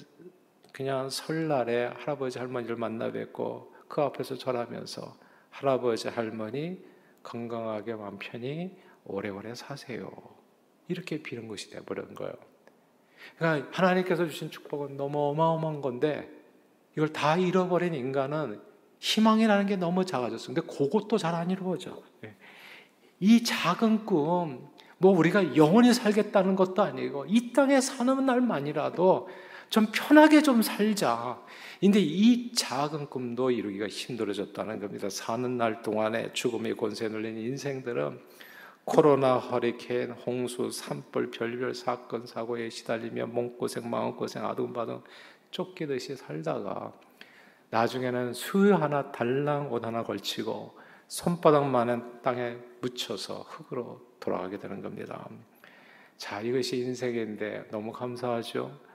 그냥 0.77 1.09
설날에 1.09 1.85
할아버지 1.85 2.37
할머니를 2.37 2.75
만나 2.75 3.11
뵙고 3.11 3.73
그 3.87 3.99
앞에서 3.99 4.37
절하면서 4.37 5.17
할아버지 5.49 6.07
할머니 6.07 6.85
건강하게 7.23 7.95
마음 7.95 8.19
편히 8.19 8.77
오래오래 9.03 9.55
사세요. 9.55 10.11
이렇게 10.87 11.23
비는 11.23 11.47
것이 11.47 11.71
되버린 11.71 12.13
거예요. 12.13 12.31
그러니까 13.39 13.69
하나님께서 13.71 14.27
주신 14.27 14.51
축복은 14.51 14.97
너무 14.97 15.17
어마어마한 15.29 15.81
건데 15.81 16.29
이걸 16.95 17.11
다 17.11 17.37
잃어버린 17.37 17.95
인간은 17.95 18.61
희망이라는 18.99 19.65
게 19.65 19.77
너무 19.77 20.05
작아졌어요. 20.05 20.53
근데 20.53 20.61
그것도 20.61 21.17
잘 21.17 21.33
안 21.33 21.49
이루어져. 21.49 22.03
예. 22.23 22.35
이 23.19 23.43
작은 23.43 24.05
꿈, 24.05 24.69
뭐 24.99 25.17
우리가 25.17 25.55
영원히 25.55 25.91
살겠다는 25.91 26.55
것도 26.55 26.83
아니고 26.83 27.25
이 27.27 27.51
땅에 27.51 27.81
사는 27.81 28.23
날만이라도 28.23 29.27
좀 29.69 29.87
편하게 29.91 30.41
좀 30.41 30.61
살자. 30.61 31.39
근데 31.79 31.99
이 31.99 32.53
작은 32.53 33.07
꿈도 33.07 33.51
이루기가 33.51 33.87
힘들어졌다는 33.87 34.79
겁니다. 34.79 35.09
사는 35.09 35.57
날 35.57 35.81
동안에 35.81 36.33
죽음의 36.33 36.75
권세 36.75 37.09
눌린 37.09 37.37
인생들은 37.37 38.19
코로나, 38.85 39.35
허리케인, 39.35 40.11
홍수, 40.11 40.71
산불, 40.71 41.31
별별 41.31 41.75
사건, 41.75 42.25
사고에 42.25 42.69
시달리며 42.69 43.27
몸고생, 43.27 43.89
마음고생, 43.89 44.45
아둥바둥 44.45 45.03
쫓기듯이 45.51 46.15
살다가 46.15 46.93
나중에는 47.69 48.33
수 48.33 48.73
하나 48.73 49.11
달랑 49.11 49.73
옷 49.73 49.85
하나 49.85 50.03
걸치고 50.03 50.77
손바닥만한 51.09 52.21
땅에 52.21 52.57
묻혀서 52.81 53.45
흙으로 53.49 54.01
돌아가게 54.19 54.57
되는 54.57 54.81
겁니다. 54.81 55.27
자, 56.15 56.41
이것이 56.41 56.77
인생인데 56.77 57.67
너무 57.69 57.91
감사하죠? 57.91 58.86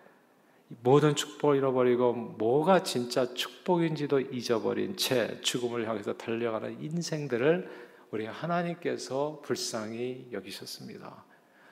모든 0.81 1.15
축복을 1.15 1.57
잃어버리고 1.57 2.13
뭐가 2.13 2.83
진짜 2.83 3.35
축복인지도 3.35 4.21
잊어버린 4.21 4.97
채 4.97 5.41
죽음을 5.43 5.89
향해서 5.89 6.17
달려가는 6.17 6.83
인생들을 6.83 7.69
우리 8.11 8.27
하나님께서 8.27 9.41
불쌍히 9.45 10.29
여기셨습니다. 10.33 11.25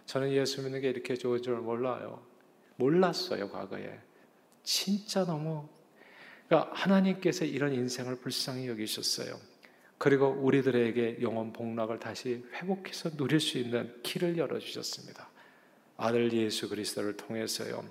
저는 0.07 0.33
예수 0.33 0.63
믿는 0.63 0.81
게 0.81 0.91
이렇게 0.91 1.15
좋은 1.15 1.41
줄 1.43 1.57
몰라요. 1.57 2.23
몰랐어요, 2.77 3.51
과거에. 3.51 4.01
진짜 4.63 5.25
너무. 5.25 5.69
그러니까 6.49 6.73
하나님께서 6.75 7.45
이런 7.45 7.73
인생을 7.75 8.17
불쌍히 8.17 8.69
여기셨어요. 8.69 9.39
그리고 9.99 10.29
우리들에게 10.29 11.19
영원 11.21 11.53
복락을 11.53 11.99
다시 11.99 12.43
회복해서 12.55 13.11
누릴 13.11 13.39
수 13.39 13.59
있는 13.59 13.95
길을 14.03 14.39
열어주셨습니다. 14.39 15.29
아들 15.99 16.33
예수 16.33 16.69
그리스도를 16.71 17.19
통해서요. 17.19 17.85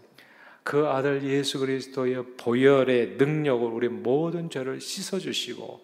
그 0.69 0.87
아들 0.87 1.23
예수 1.23 1.57
그리스도의 1.57 2.23
보혈의 2.37 3.15
능력으로 3.17 3.73
우리 3.73 3.89
모든 3.89 4.51
죄를 4.51 4.79
씻어 4.79 5.17
주시고 5.17 5.83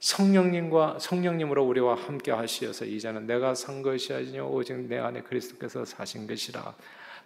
성령님과 0.00 1.00
성령님으로 1.00 1.62
우리와 1.62 1.96
함께 1.96 2.32
하시어서 2.32 2.86
이제는 2.86 3.26
내가 3.26 3.54
산 3.54 3.82
것이 3.82 4.14
아니요 4.14 4.48
오직 4.48 4.74
내 4.88 4.96
안에 4.96 5.20
그리스도께서 5.20 5.84
사신 5.84 6.26
것이라 6.26 6.74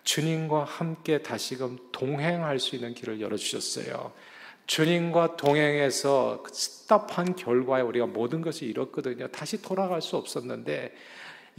주님과 0.03 0.65
함께 0.65 1.23
다시금 1.23 1.79
동행할 1.93 2.59
수 2.59 2.75
있는 2.75 2.93
길을 2.93 3.21
열어 3.21 3.37
주셨어요. 3.37 4.13
주님과 4.67 5.37
동행해서 5.37 6.43
스탑한 6.51 7.37
결과에 7.37 7.83
우리가 7.83 8.07
모든 8.07 8.41
것이 8.41 8.67
이렇거든요. 8.67 9.29
다시 9.29 9.63
돌아갈 9.63 10.03
수 10.03 10.17
없었는데 10.17 10.93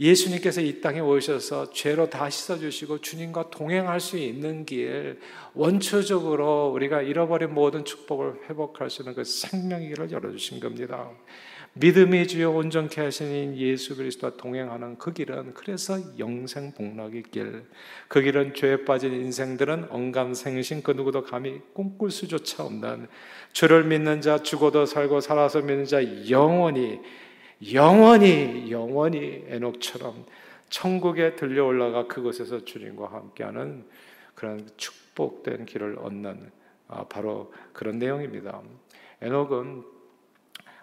예수님께서 0.00 0.60
이 0.60 0.80
땅에 0.80 1.00
오셔서 1.00 1.70
죄로 1.70 2.08
다 2.10 2.28
씻어주시고 2.28 3.00
주님과 3.00 3.50
동행할 3.50 4.00
수 4.00 4.18
있는 4.18 4.64
길, 4.64 5.18
원초적으로 5.54 6.70
우리가 6.74 7.02
잃어버린 7.02 7.54
모든 7.54 7.84
축복을 7.84 8.48
회복할 8.48 8.90
수 8.90 9.02
있는 9.02 9.14
그 9.14 9.24
생명의 9.24 9.88
길을 9.88 10.10
열어주신 10.10 10.60
겁니다. 10.60 11.10
믿음의 11.74 12.28
주여 12.28 12.50
온전케 12.50 13.00
하시는 13.00 13.56
예수 13.56 13.96
그리스도와 13.96 14.34
동행하는 14.36 14.98
그 14.98 15.14
길은 15.14 15.54
그래서 15.54 15.98
영생 16.18 16.72
복락의 16.72 17.22
길. 17.30 17.64
그 18.08 18.20
길은 18.20 18.54
죄에 18.54 18.84
빠진 18.84 19.14
인생들은 19.14 19.86
언감생신 19.88 20.82
그 20.82 20.90
누구도 20.90 21.22
감히 21.24 21.60
꿈꿀 21.72 22.10
수조차 22.10 22.64
없는 22.64 23.08
주를 23.52 23.84
믿는 23.84 24.20
자 24.20 24.42
죽어도 24.42 24.84
살고 24.84 25.20
살아서 25.20 25.60
믿는 25.60 25.86
자 25.86 26.02
영원히 26.28 27.00
영원히 27.72 28.70
영원히 28.70 29.44
에녹처럼 29.46 30.26
천국에 30.68 31.36
들려 31.36 31.66
올라가 31.66 32.06
그곳에서 32.06 32.64
주님과 32.64 33.12
함께하는 33.12 33.84
그런 34.34 34.68
축복된 34.76 35.66
길을 35.66 35.98
얻는 35.98 36.50
아, 36.88 37.04
바로 37.04 37.52
그런 37.72 37.98
내용입니다. 37.98 38.60
에녹은 39.20 39.84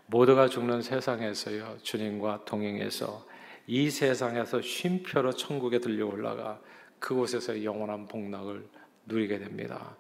모두가 0.05 0.47
죽는 0.47 0.81
세상에서요 0.81 1.79
주님과 1.83 2.45
동행해서 2.45 3.27
이 3.67 3.89
세상에서 3.89 4.61
쉼표로 4.61 5.33
천국에 5.33 5.79
들려 5.79 6.07
올라가 6.07 6.59
그곳에서 6.99 7.63
영원한 7.63 8.07
복락을 8.07 8.65
누리게 9.05 9.39
됩니다. 9.39 9.97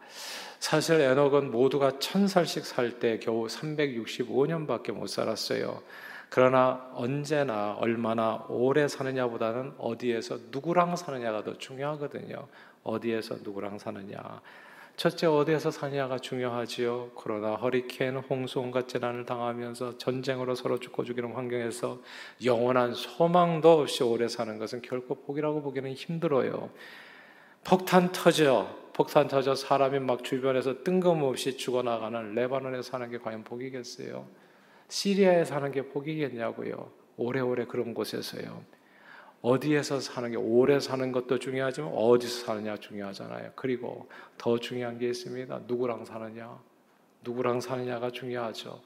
사실 0.59 1.01
에녹은 1.01 1.51
모두가 1.51 1.99
천 1.99 2.27
살씩 2.27 2.65
살 2.65 2.99
때 2.99 3.19
겨우 3.19 3.47
365년밖에 3.47 4.91
못 4.91 5.07
살았어요. 5.07 5.81
그러나 6.29 6.89
언제나 6.93 7.73
얼마나 7.79 8.45
오래 8.49 8.87
사느냐보다는 8.87 9.73
어디에서 9.77 10.37
누구랑 10.51 10.95
사느냐가 10.95 11.43
더 11.43 11.57
중요하거든요. 11.57 12.47
어디에서 12.83 13.37
누구랑 13.43 13.79
사느냐. 13.79 14.41
첫째 14.95 15.27
어디에서 15.27 15.71
사느냐가 15.71 16.19
중요하지요. 16.19 17.11
코로나, 17.15 17.55
허리케인, 17.55 18.17
홍수 18.17 18.59
온갖 18.59 18.87
재난을 18.87 19.25
당하면서 19.25 19.97
전쟁으로 19.97 20.55
서로 20.55 20.77
죽고 20.77 21.05
죽이는 21.05 21.31
환경에서 21.31 21.99
영원한 22.43 22.93
소망도 22.93 23.79
없이 23.79 24.03
오래 24.03 24.27
사는 24.27 24.59
것은 24.59 24.81
결코 24.81 25.15
복이라고 25.15 25.61
보기는 25.61 25.91
힘들어요. 25.93 26.69
폭탄 27.63 28.11
터져, 28.11 28.67
폭탄 28.93 29.27
터져 29.29 29.55
사람이 29.55 29.99
막 29.99 30.23
주변에서 30.23 30.83
뜬금없이 30.83 31.55
죽어나가는 31.55 32.35
레바논에 32.35 32.81
사는 32.81 33.09
게 33.09 33.17
과연 33.17 33.45
복이겠어요? 33.45 34.27
시리아에 34.89 35.45
사는 35.45 35.71
게 35.71 35.87
복이겠냐고요. 35.87 36.91
오래오래 37.17 37.65
그런 37.65 37.93
곳에서요. 37.93 38.63
어디에서 39.41 40.01
사는 40.01 40.29
게 40.31 40.35
오래 40.35 40.79
사는 40.79 41.11
것도 41.11 41.39
중요하지만 41.39 41.91
어디서 41.93 42.45
사느냐 42.45 42.75
중요하잖아요. 42.77 43.51
그리고 43.55 44.09
더 44.37 44.59
중요한 44.59 44.97
게 44.97 45.07
있습니다. 45.07 45.61
누구랑 45.67 46.03
사느냐, 46.03 46.59
누구랑 47.23 47.61
사느냐가 47.61 48.11
중요하죠. 48.11 48.81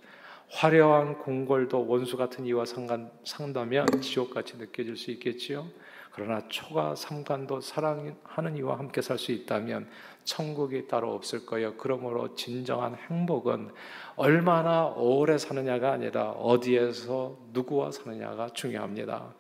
화려한 0.49 1.17
궁궐도 1.17 1.87
원수 1.87 2.17
같은 2.17 2.45
이와 2.45 2.65
상관, 2.65 3.09
상다면 3.23 3.87
지옥같이 4.01 4.57
느껴질 4.57 4.95
수 4.95 5.09
있겠지요. 5.11 5.67
그러나 6.11 6.47
초가 6.47 6.93
삼간도 6.95 7.61
사랑하는 7.61 8.57
이와 8.57 8.77
함께 8.77 9.01
살 9.01 9.17
수 9.17 9.31
있다면 9.31 9.89
천국이 10.23 10.87
따로 10.87 11.13
없을 11.13 11.45
거예요. 11.45 11.75
그러므로 11.75 12.35
진정한 12.35 12.95
행복은 12.95 13.69
얼마나 14.15 14.85
오래 14.85 15.37
사느냐가 15.37 15.91
아니라 15.91 16.31
어디에서 16.31 17.37
누구와 17.53 17.91
사느냐가 17.91 18.49
중요합니다. 18.49 19.33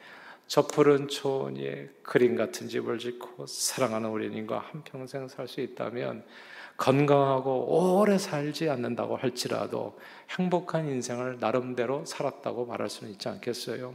저 0.47 0.67
푸른 0.67 1.07
초원에 1.07 1.89
그림 2.03 2.35
같은 2.35 2.67
집을 2.67 2.99
짓고 2.99 3.45
사랑하는 3.45 4.09
우리님과 4.09 4.59
한평생 4.71 5.27
살 5.27 5.47
수 5.47 5.61
있다면 5.61 6.25
건강하고 6.77 7.99
오래 7.99 8.17
살지 8.17 8.69
않는다고 8.69 9.15
할지라도 9.15 9.97
행복한 10.37 10.87
인생을 10.87 11.37
나름대로 11.39 12.03
살았다고 12.05 12.65
말할 12.65 12.89
수는 12.89 13.13
있지 13.13 13.29
않겠어요? 13.29 13.93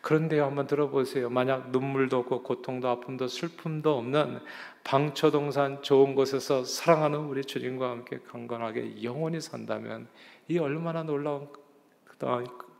그런데요, 0.00 0.44
한번 0.44 0.66
들어보세요. 0.66 1.28
만약 1.30 1.70
눈물도 1.70 2.18
없고 2.18 2.42
고통도 2.42 2.88
아픔도 2.88 3.28
슬픔도 3.28 3.96
없는 3.98 4.40
방초동산 4.88 5.82
좋은 5.82 6.14
곳에서 6.14 6.64
사랑하는 6.64 7.18
우리 7.18 7.44
주님과 7.44 7.90
함께 7.90 8.20
강건하게 8.26 9.02
영원히 9.02 9.38
산다면 9.38 10.08
이 10.48 10.56
얼마나 10.56 11.02
놀라운 11.02 11.46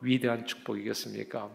위대한 0.00 0.46
축복이겠습니까? 0.46 1.50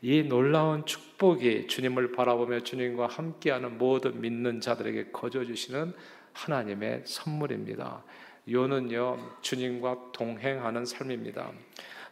이 0.00 0.24
놀라운 0.24 0.84
축복이 0.84 1.68
주님을 1.68 2.10
바라보며 2.10 2.64
주님과 2.64 3.06
함께하는 3.06 3.78
모든 3.78 4.20
믿는 4.20 4.60
자들에게 4.60 5.12
거저 5.12 5.44
주시는 5.44 5.92
하나님의 6.32 7.02
선물입니다. 7.04 8.02
요는요 8.50 9.36
주님과 9.40 10.10
동행하는 10.12 10.84
삶입니다. 10.84 11.52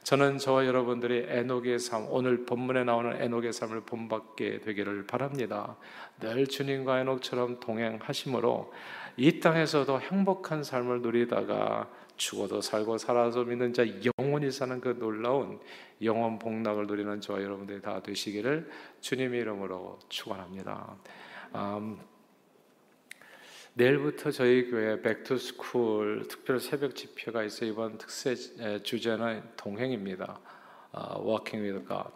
저는 0.03 0.39
저와 0.39 0.67
여러분들이 0.67 1.27
에녹의 1.29 1.79
삶, 1.79 2.07
오늘 2.11 2.45
본문에 2.45 2.85
나오는 2.85 3.21
에녹의 3.21 3.53
삶을 3.53 3.83
본받게 3.83 4.61
되기를 4.61 5.07
바랍니다. 5.07 5.77
늘 6.21 6.47
주님과 6.47 7.01
에녹처럼 7.01 7.61
동행하심으로 7.61 8.73
이 9.19 9.41
땅에서도 9.41 10.01
행복한 10.01 10.65
삶을 10.65 11.03
누리다가 11.03 11.89
죽어도 12.17 12.61
살고 12.61 12.99
살아서 12.99 13.45
믿는 13.45 13.73
자 13.73 13.85
영원히 14.19 14.51
사는 14.51 14.81
그 14.81 14.99
놀라운 14.99 15.59
영원 16.03 16.39
복락을 16.39 16.87
누리는 16.87 17.21
저와 17.21 17.43
여러분들이 17.43 17.81
다 17.81 18.03
되시기를 18.03 18.71
주님의 19.01 19.41
이름으로 19.41 19.99
축원합니다. 20.09 20.97
음, 21.55 21.99
내일부터 23.81 24.31
저희 24.31 24.71
교회 24.71 25.01
Back 25.01 25.43
to 25.43 25.64
School 25.64 26.27
특별 26.29 26.61
새벽 26.61 26.95
집회가 26.95 27.43
있어 27.45 27.65
이번 27.65 27.97
특세 27.97 28.35
주제는 28.83 29.43
동행입니다. 29.57 30.39
어, 30.93 31.25
Walking 31.27 31.67
with 31.67 31.89
God. 31.89 32.11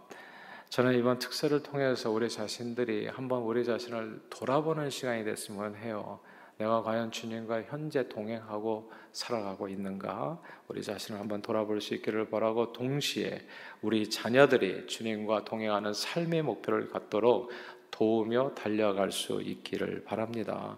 저는 0.68 0.98
이번 0.98 1.18
특세를 1.18 1.62
통해서 1.62 2.10
우리 2.10 2.28
자신들이 2.28 3.06
한번 3.06 3.44
우리 3.44 3.64
자신을 3.64 4.24
돌아보는 4.28 4.90
시간이 4.90 5.24
됐으면 5.24 5.76
해요. 5.76 6.20
내가 6.58 6.82
과연 6.82 7.10
주님과 7.10 7.62
현재 7.62 8.10
동행하고 8.10 8.92
살아가고 9.12 9.70
있는가? 9.70 10.42
우리 10.68 10.82
자신을 10.82 11.18
한번 11.18 11.40
돌아볼 11.40 11.80
수 11.80 11.94
있기를 11.94 12.28
바라고 12.28 12.74
동시에 12.74 13.40
우리 13.80 14.10
자녀들이 14.10 14.86
주님과 14.86 15.46
동행하는 15.46 15.94
삶의 15.94 16.42
목표를 16.42 16.90
갖도록 16.90 17.50
도우며 17.90 18.52
달려갈 18.54 19.12
수 19.12 19.40
있기를 19.40 20.04
바랍니다. 20.04 20.76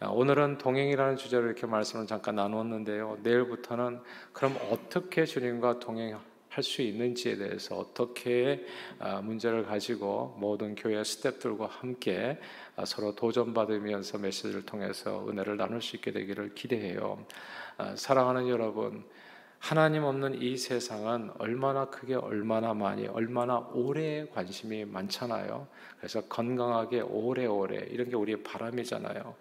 아, 0.00 0.08
오늘은 0.08 0.58
동행이라는 0.58 1.16
주제로 1.16 1.46
이렇게 1.46 1.66
말씀을 1.66 2.06
잠깐 2.06 2.34
나누었는데요. 2.36 3.18
내일부터는 3.22 4.00
그럼 4.32 4.56
어떻게 4.70 5.24
주님과 5.24 5.78
동행 5.78 6.18
할 6.48 6.62
수 6.62 6.82
있는지에 6.82 7.36
대해서 7.36 7.76
어떻게 7.76 8.64
아, 9.00 9.20
문제를 9.20 9.64
가지고 9.64 10.36
모든 10.38 10.76
교회 10.76 11.02
스탭들과 11.02 11.68
함께 11.68 12.38
아, 12.76 12.84
서로 12.84 13.14
도전받으면서 13.14 14.18
메시지를 14.18 14.64
통해서 14.64 15.26
은혜를 15.28 15.56
나눌 15.56 15.82
수 15.82 15.96
있게 15.96 16.12
되기를 16.12 16.54
기대해요. 16.54 17.24
사랑하는 17.96 18.48
여러분, 18.48 19.04
하나님 19.58 20.04
없는 20.04 20.40
이 20.40 20.56
세상은 20.56 21.32
얼마나 21.38 21.86
크게 21.86 22.14
얼마나 22.14 22.72
많이 22.72 23.08
얼마나 23.08 23.58
오래 23.72 24.26
관심이 24.32 24.84
많잖아요. 24.84 25.66
그래서 25.98 26.20
건강하게 26.28 27.00
오래오래 27.00 27.88
이런 27.90 28.08
게 28.08 28.14
우리의 28.14 28.44
바람이잖아요. 28.44 29.34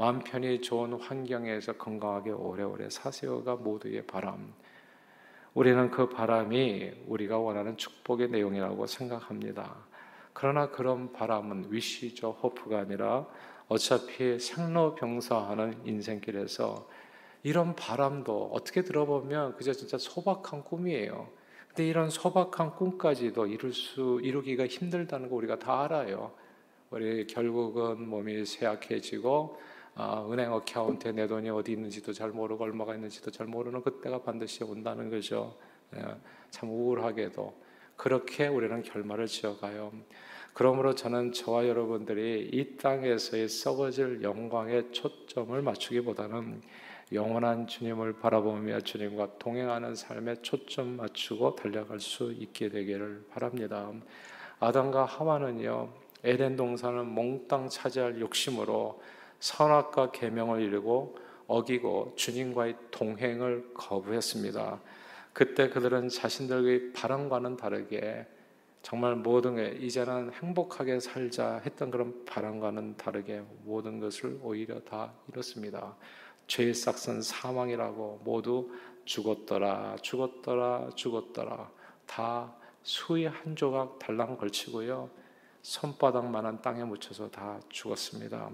마음 0.00 0.20
편히 0.20 0.62
좋은 0.62 0.94
환경에서 0.94 1.74
건강하게 1.74 2.30
오래오래 2.30 2.88
사세요가 2.88 3.56
모두의 3.56 4.06
바람. 4.06 4.54
우리는 5.52 5.90
그 5.90 6.08
바람이 6.08 6.90
우리가 7.06 7.38
원하는 7.38 7.76
축복의 7.76 8.30
내용이라고 8.30 8.86
생각합니다. 8.86 9.76
그러나 10.32 10.70
그런 10.70 11.12
바람은 11.12 11.66
위시죠, 11.68 12.30
호프가 12.42 12.78
아니라 12.78 13.26
어차피 13.68 14.38
생로병사하는 14.38 15.82
인생길에서 15.84 16.88
이런 17.42 17.76
바람도 17.76 18.52
어떻게 18.54 18.80
들어보면 18.80 19.56
그저 19.56 19.74
진짜 19.74 19.98
소박한 19.98 20.64
꿈이에요. 20.64 21.28
근데 21.68 21.86
이런 21.86 22.08
소박한 22.08 22.74
꿈까지도 22.74 23.48
이룰 23.48 23.74
수 23.74 24.18
이루기가 24.22 24.66
힘들다는 24.66 25.28
거 25.28 25.36
우리가 25.36 25.58
다 25.58 25.82
알아요. 25.82 26.32
우리 26.88 27.26
결국은 27.26 28.08
몸이 28.08 28.46
쇠약해지고 28.46 29.58
아, 29.94 30.26
은행 30.30 30.52
어카운트에 30.52 31.12
내 31.12 31.26
돈이 31.26 31.50
어디 31.50 31.72
있는지도 31.72 32.12
잘 32.12 32.30
모르고 32.30 32.64
얼마가 32.64 32.94
있는지도 32.94 33.30
잘 33.30 33.46
모르는 33.46 33.82
그때가 33.82 34.22
반드시 34.22 34.64
온다는 34.64 35.10
거죠. 35.10 35.56
예, 35.96 36.02
참 36.50 36.70
우울하게도 36.70 37.52
그렇게 37.96 38.46
우리는 38.46 38.82
결말을 38.82 39.26
지어가요. 39.26 39.92
그러므로 40.54 40.94
저는 40.94 41.32
저와 41.32 41.68
여러분들이 41.68 42.50
이 42.52 42.76
땅에서의 42.76 43.48
썩어질 43.48 44.22
영광에 44.22 44.90
초점을 44.90 45.60
맞추기보다는 45.60 46.62
영원한 47.12 47.66
주님을 47.66 48.14
바라보며 48.14 48.80
주님과 48.80 49.38
동행하는 49.38 49.94
삶에 49.94 50.36
초점 50.42 50.96
맞추고 50.96 51.56
달려갈 51.56 51.98
수 51.98 52.32
있게 52.32 52.68
되기를 52.68 53.24
바랍니다. 53.30 53.92
아담과 54.60 55.06
하와는요 55.06 55.88
에덴 56.22 56.56
동산을 56.56 57.04
몽땅 57.04 57.68
차지할 57.68 58.20
욕심으로 58.20 59.00
선악과 59.40 60.12
계명을 60.12 60.62
이루고 60.62 61.16
어기고 61.46 62.12
주님과의 62.16 62.76
동행을 62.90 63.74
거부했습니다. 63.74 64.80
그때 65.32 65.68
그들은 65.68 66.08
자신들의 66.08 66.92
바람과는 66.92 67.56
다르게 67.56 68.26
정말 68.82 69.14
모든 69.16 69.56
게 69.56 69.76
이제는 69.80 70.32
행복하게 70.32 71.00
살자 71.00 71.60
했던 71.64 71.90
그런 71.90 72.24
바람과는 72.24 72.96
다르게 72.96 73.42
모든 73.64 74.00
것을 74.00 74.38
오히려 74.42 74.80
다 74.80 75.12
잃었습니다. 75.28 75.96
죄의 76.46 76.74
싹은 76.74 77.22
사망이라고 77.22 78.20
모두 78.24 78.70
죽었더라, 79.04 79.96
죽었더라, 80.02 80.90
죽었더라. 80.94 81.70
다 82.06 82.54
수의 82.82 83.28
한 83.28 83.54
조각 83.54 83.98
달랑 83.98 84.36
걸치고요. 84.36 85.10
손바닥만한 85.62 86.62
땅에 86.62 86.82
묻혀서 86.84 87.30
다 87.30 87.60
죽었습니다. 87.68 88.50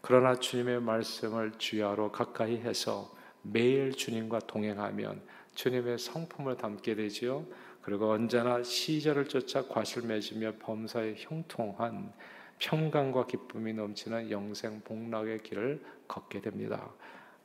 그러나 0.00 0.34
주님의 0.34 0.80
말씀을 0.80 1.52
주야로 1.58 2.10
가까이 2.10 2.56
해서 2.56 3.12
매일 3.42 3.92
주님과 3.92 4.40
동행하면 4.40 5.22
주님의 5.54 5.98
성품을 5.98 6.56
닮게 6.56 6.94
되지요. 6.94 7.46
그리고 7.82 8.10
언제나 8.10 8.62
시절을 8.62 9.28
쫓아 9.28 9.66
과실 9.66 10.02
맺으며 10.02 10.54
범사에 10.58 11.14
형통한 11.18 12.12
평강과 12.58 13.26
기쁨이 13.26 13.72
넘치는 13.72 14.30
영생 14.30 14.82
복락의 14.82 15.42
길을 15.42 15.82
걷게 16.06 16.42
됩니다. 16.42 16.90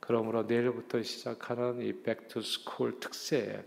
그러므로 0.00 0.42
내일부터 0.42 1.02
시작하는 1.02 1.80
이 1.80 2.02
Back 2.02 2.29
to 2.29 2.42
School 2.42 3.00
특세에 3.00 3.64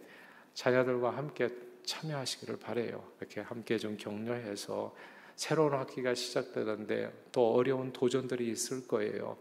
자녀들과 0.54 1.10
함께 1.10 1.49
참여하시기를 1.86 2.60
바래요. 2.60 3.04
이렇게 3.19 3.41
함께 3.41 3.78
좀 3.78 3.97
격려해서 3.97 4.95
새로운 5.39 5.71
학기가 5.71 6.15
시작되는데 6.15 7.13
또 7.32 7.54
어려운 7.54 7.93
도전들이 7.93 8.49
있을 8.49 8.86
거예요. 8.86 9.38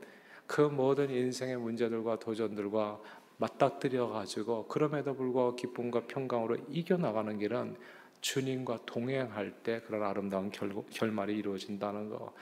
그 0.46 0.60
모든 0.60 1.10
인생의 1.10 1.56
문제들과 1.56 2.20
도전들과 2.20 3.00
맞닥뜨려 3.38 4.06
가지고 4.06 4.68
그럼에도 4.68 5.16
불구하고 5.16 5.56
기쁨과 5.56 6.02
평강으로 6.06 6.58
이겨 6.68 6.96
나가는 6.96 7.36
길은 7.36 7.74
주님과 8.20 8.82
동행할 8.86 9.50
때 9.64 9.80
그런 9.88 10.04
아름다운 10.04 10.52
결, 10.52 10.72
결말이 10.88 11.36
이루어진다는 11.36 12.10
거. 12.10 12.32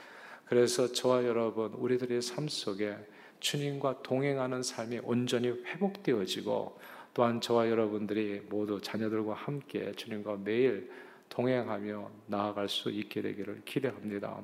그래서 0.45 0.91
저와 0.91 1.23
여러분 1.23 1.73
우리들의 1.73 2.21
삶 2.21 2.47
속에 2.47 2.95
주님과 3.39 4.03
동행하는 4.03 4.61
삶이 4.61 4.99
온전히 5.01 5.47
회복되어지고 5.49 6.79
또한 7.15 7.41
저와 7.41 7.71
여러분들이 7.71 8.43
모두 8.49 8.79
자녀들과 8.79 9.33
함께 9.33 9.93
주님과 9.93 10.41
매일 10.43 10.91
동행하며 11.29 12.09
나아갈 12.27 12.69
수 12.69 12.89
있게 12.89 13.21
되기를 13.21 13.61
기대합니다. 13.65 14.39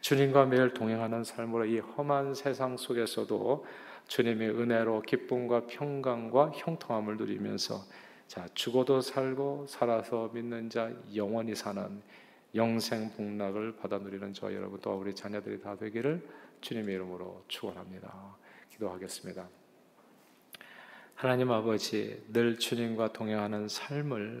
주님과 0.00 0.46
매일 0.46 0.72
동행하는 0.72 1.24
삶으로 1.24 1.66
이 1.66 1.78
험한 1.78 2.34
세상 2.34 2.76
속에서도 2.76 3.66
주님의 4.08 4.50
은혜로 4.50 5.02
기쁨과 5.02 5.66
평강과 5.66 6.52
형통함을 6.54 7.16
누리면서 7.16 7.84
자 8.26 8.48
죽어도 8.54 9.00
살고 9.00 9.66
살아서 9.68 10.30
믿는 10.32 10.70
자 10.70 10.92
영원히 11.14 11.54
사는 11.54 12.02
영생 12.54 13.10
복락을 13.12 13.76
받아 13.76 13.98
누리는 13.98 14.32
저 14.32 14.52
여러분 14.52 14.80
또 14.80 14.98
우리 14.98 15.14
자녀들이 15.14 15.60
다 15.60 15.76
되기를 15.76 16.26
주님의 16.60 16.94
이름으로 16.94 17.44
축원합니다. 17.48 18.36
기도하겠습니다. 18.70 19.48
하나님 21.14 21.50
아버지 21.50 22.24
늘 22.32 22.58
주님과 22.58 23.12
동행하는 23.12 23.68
삶을 23.68 24.38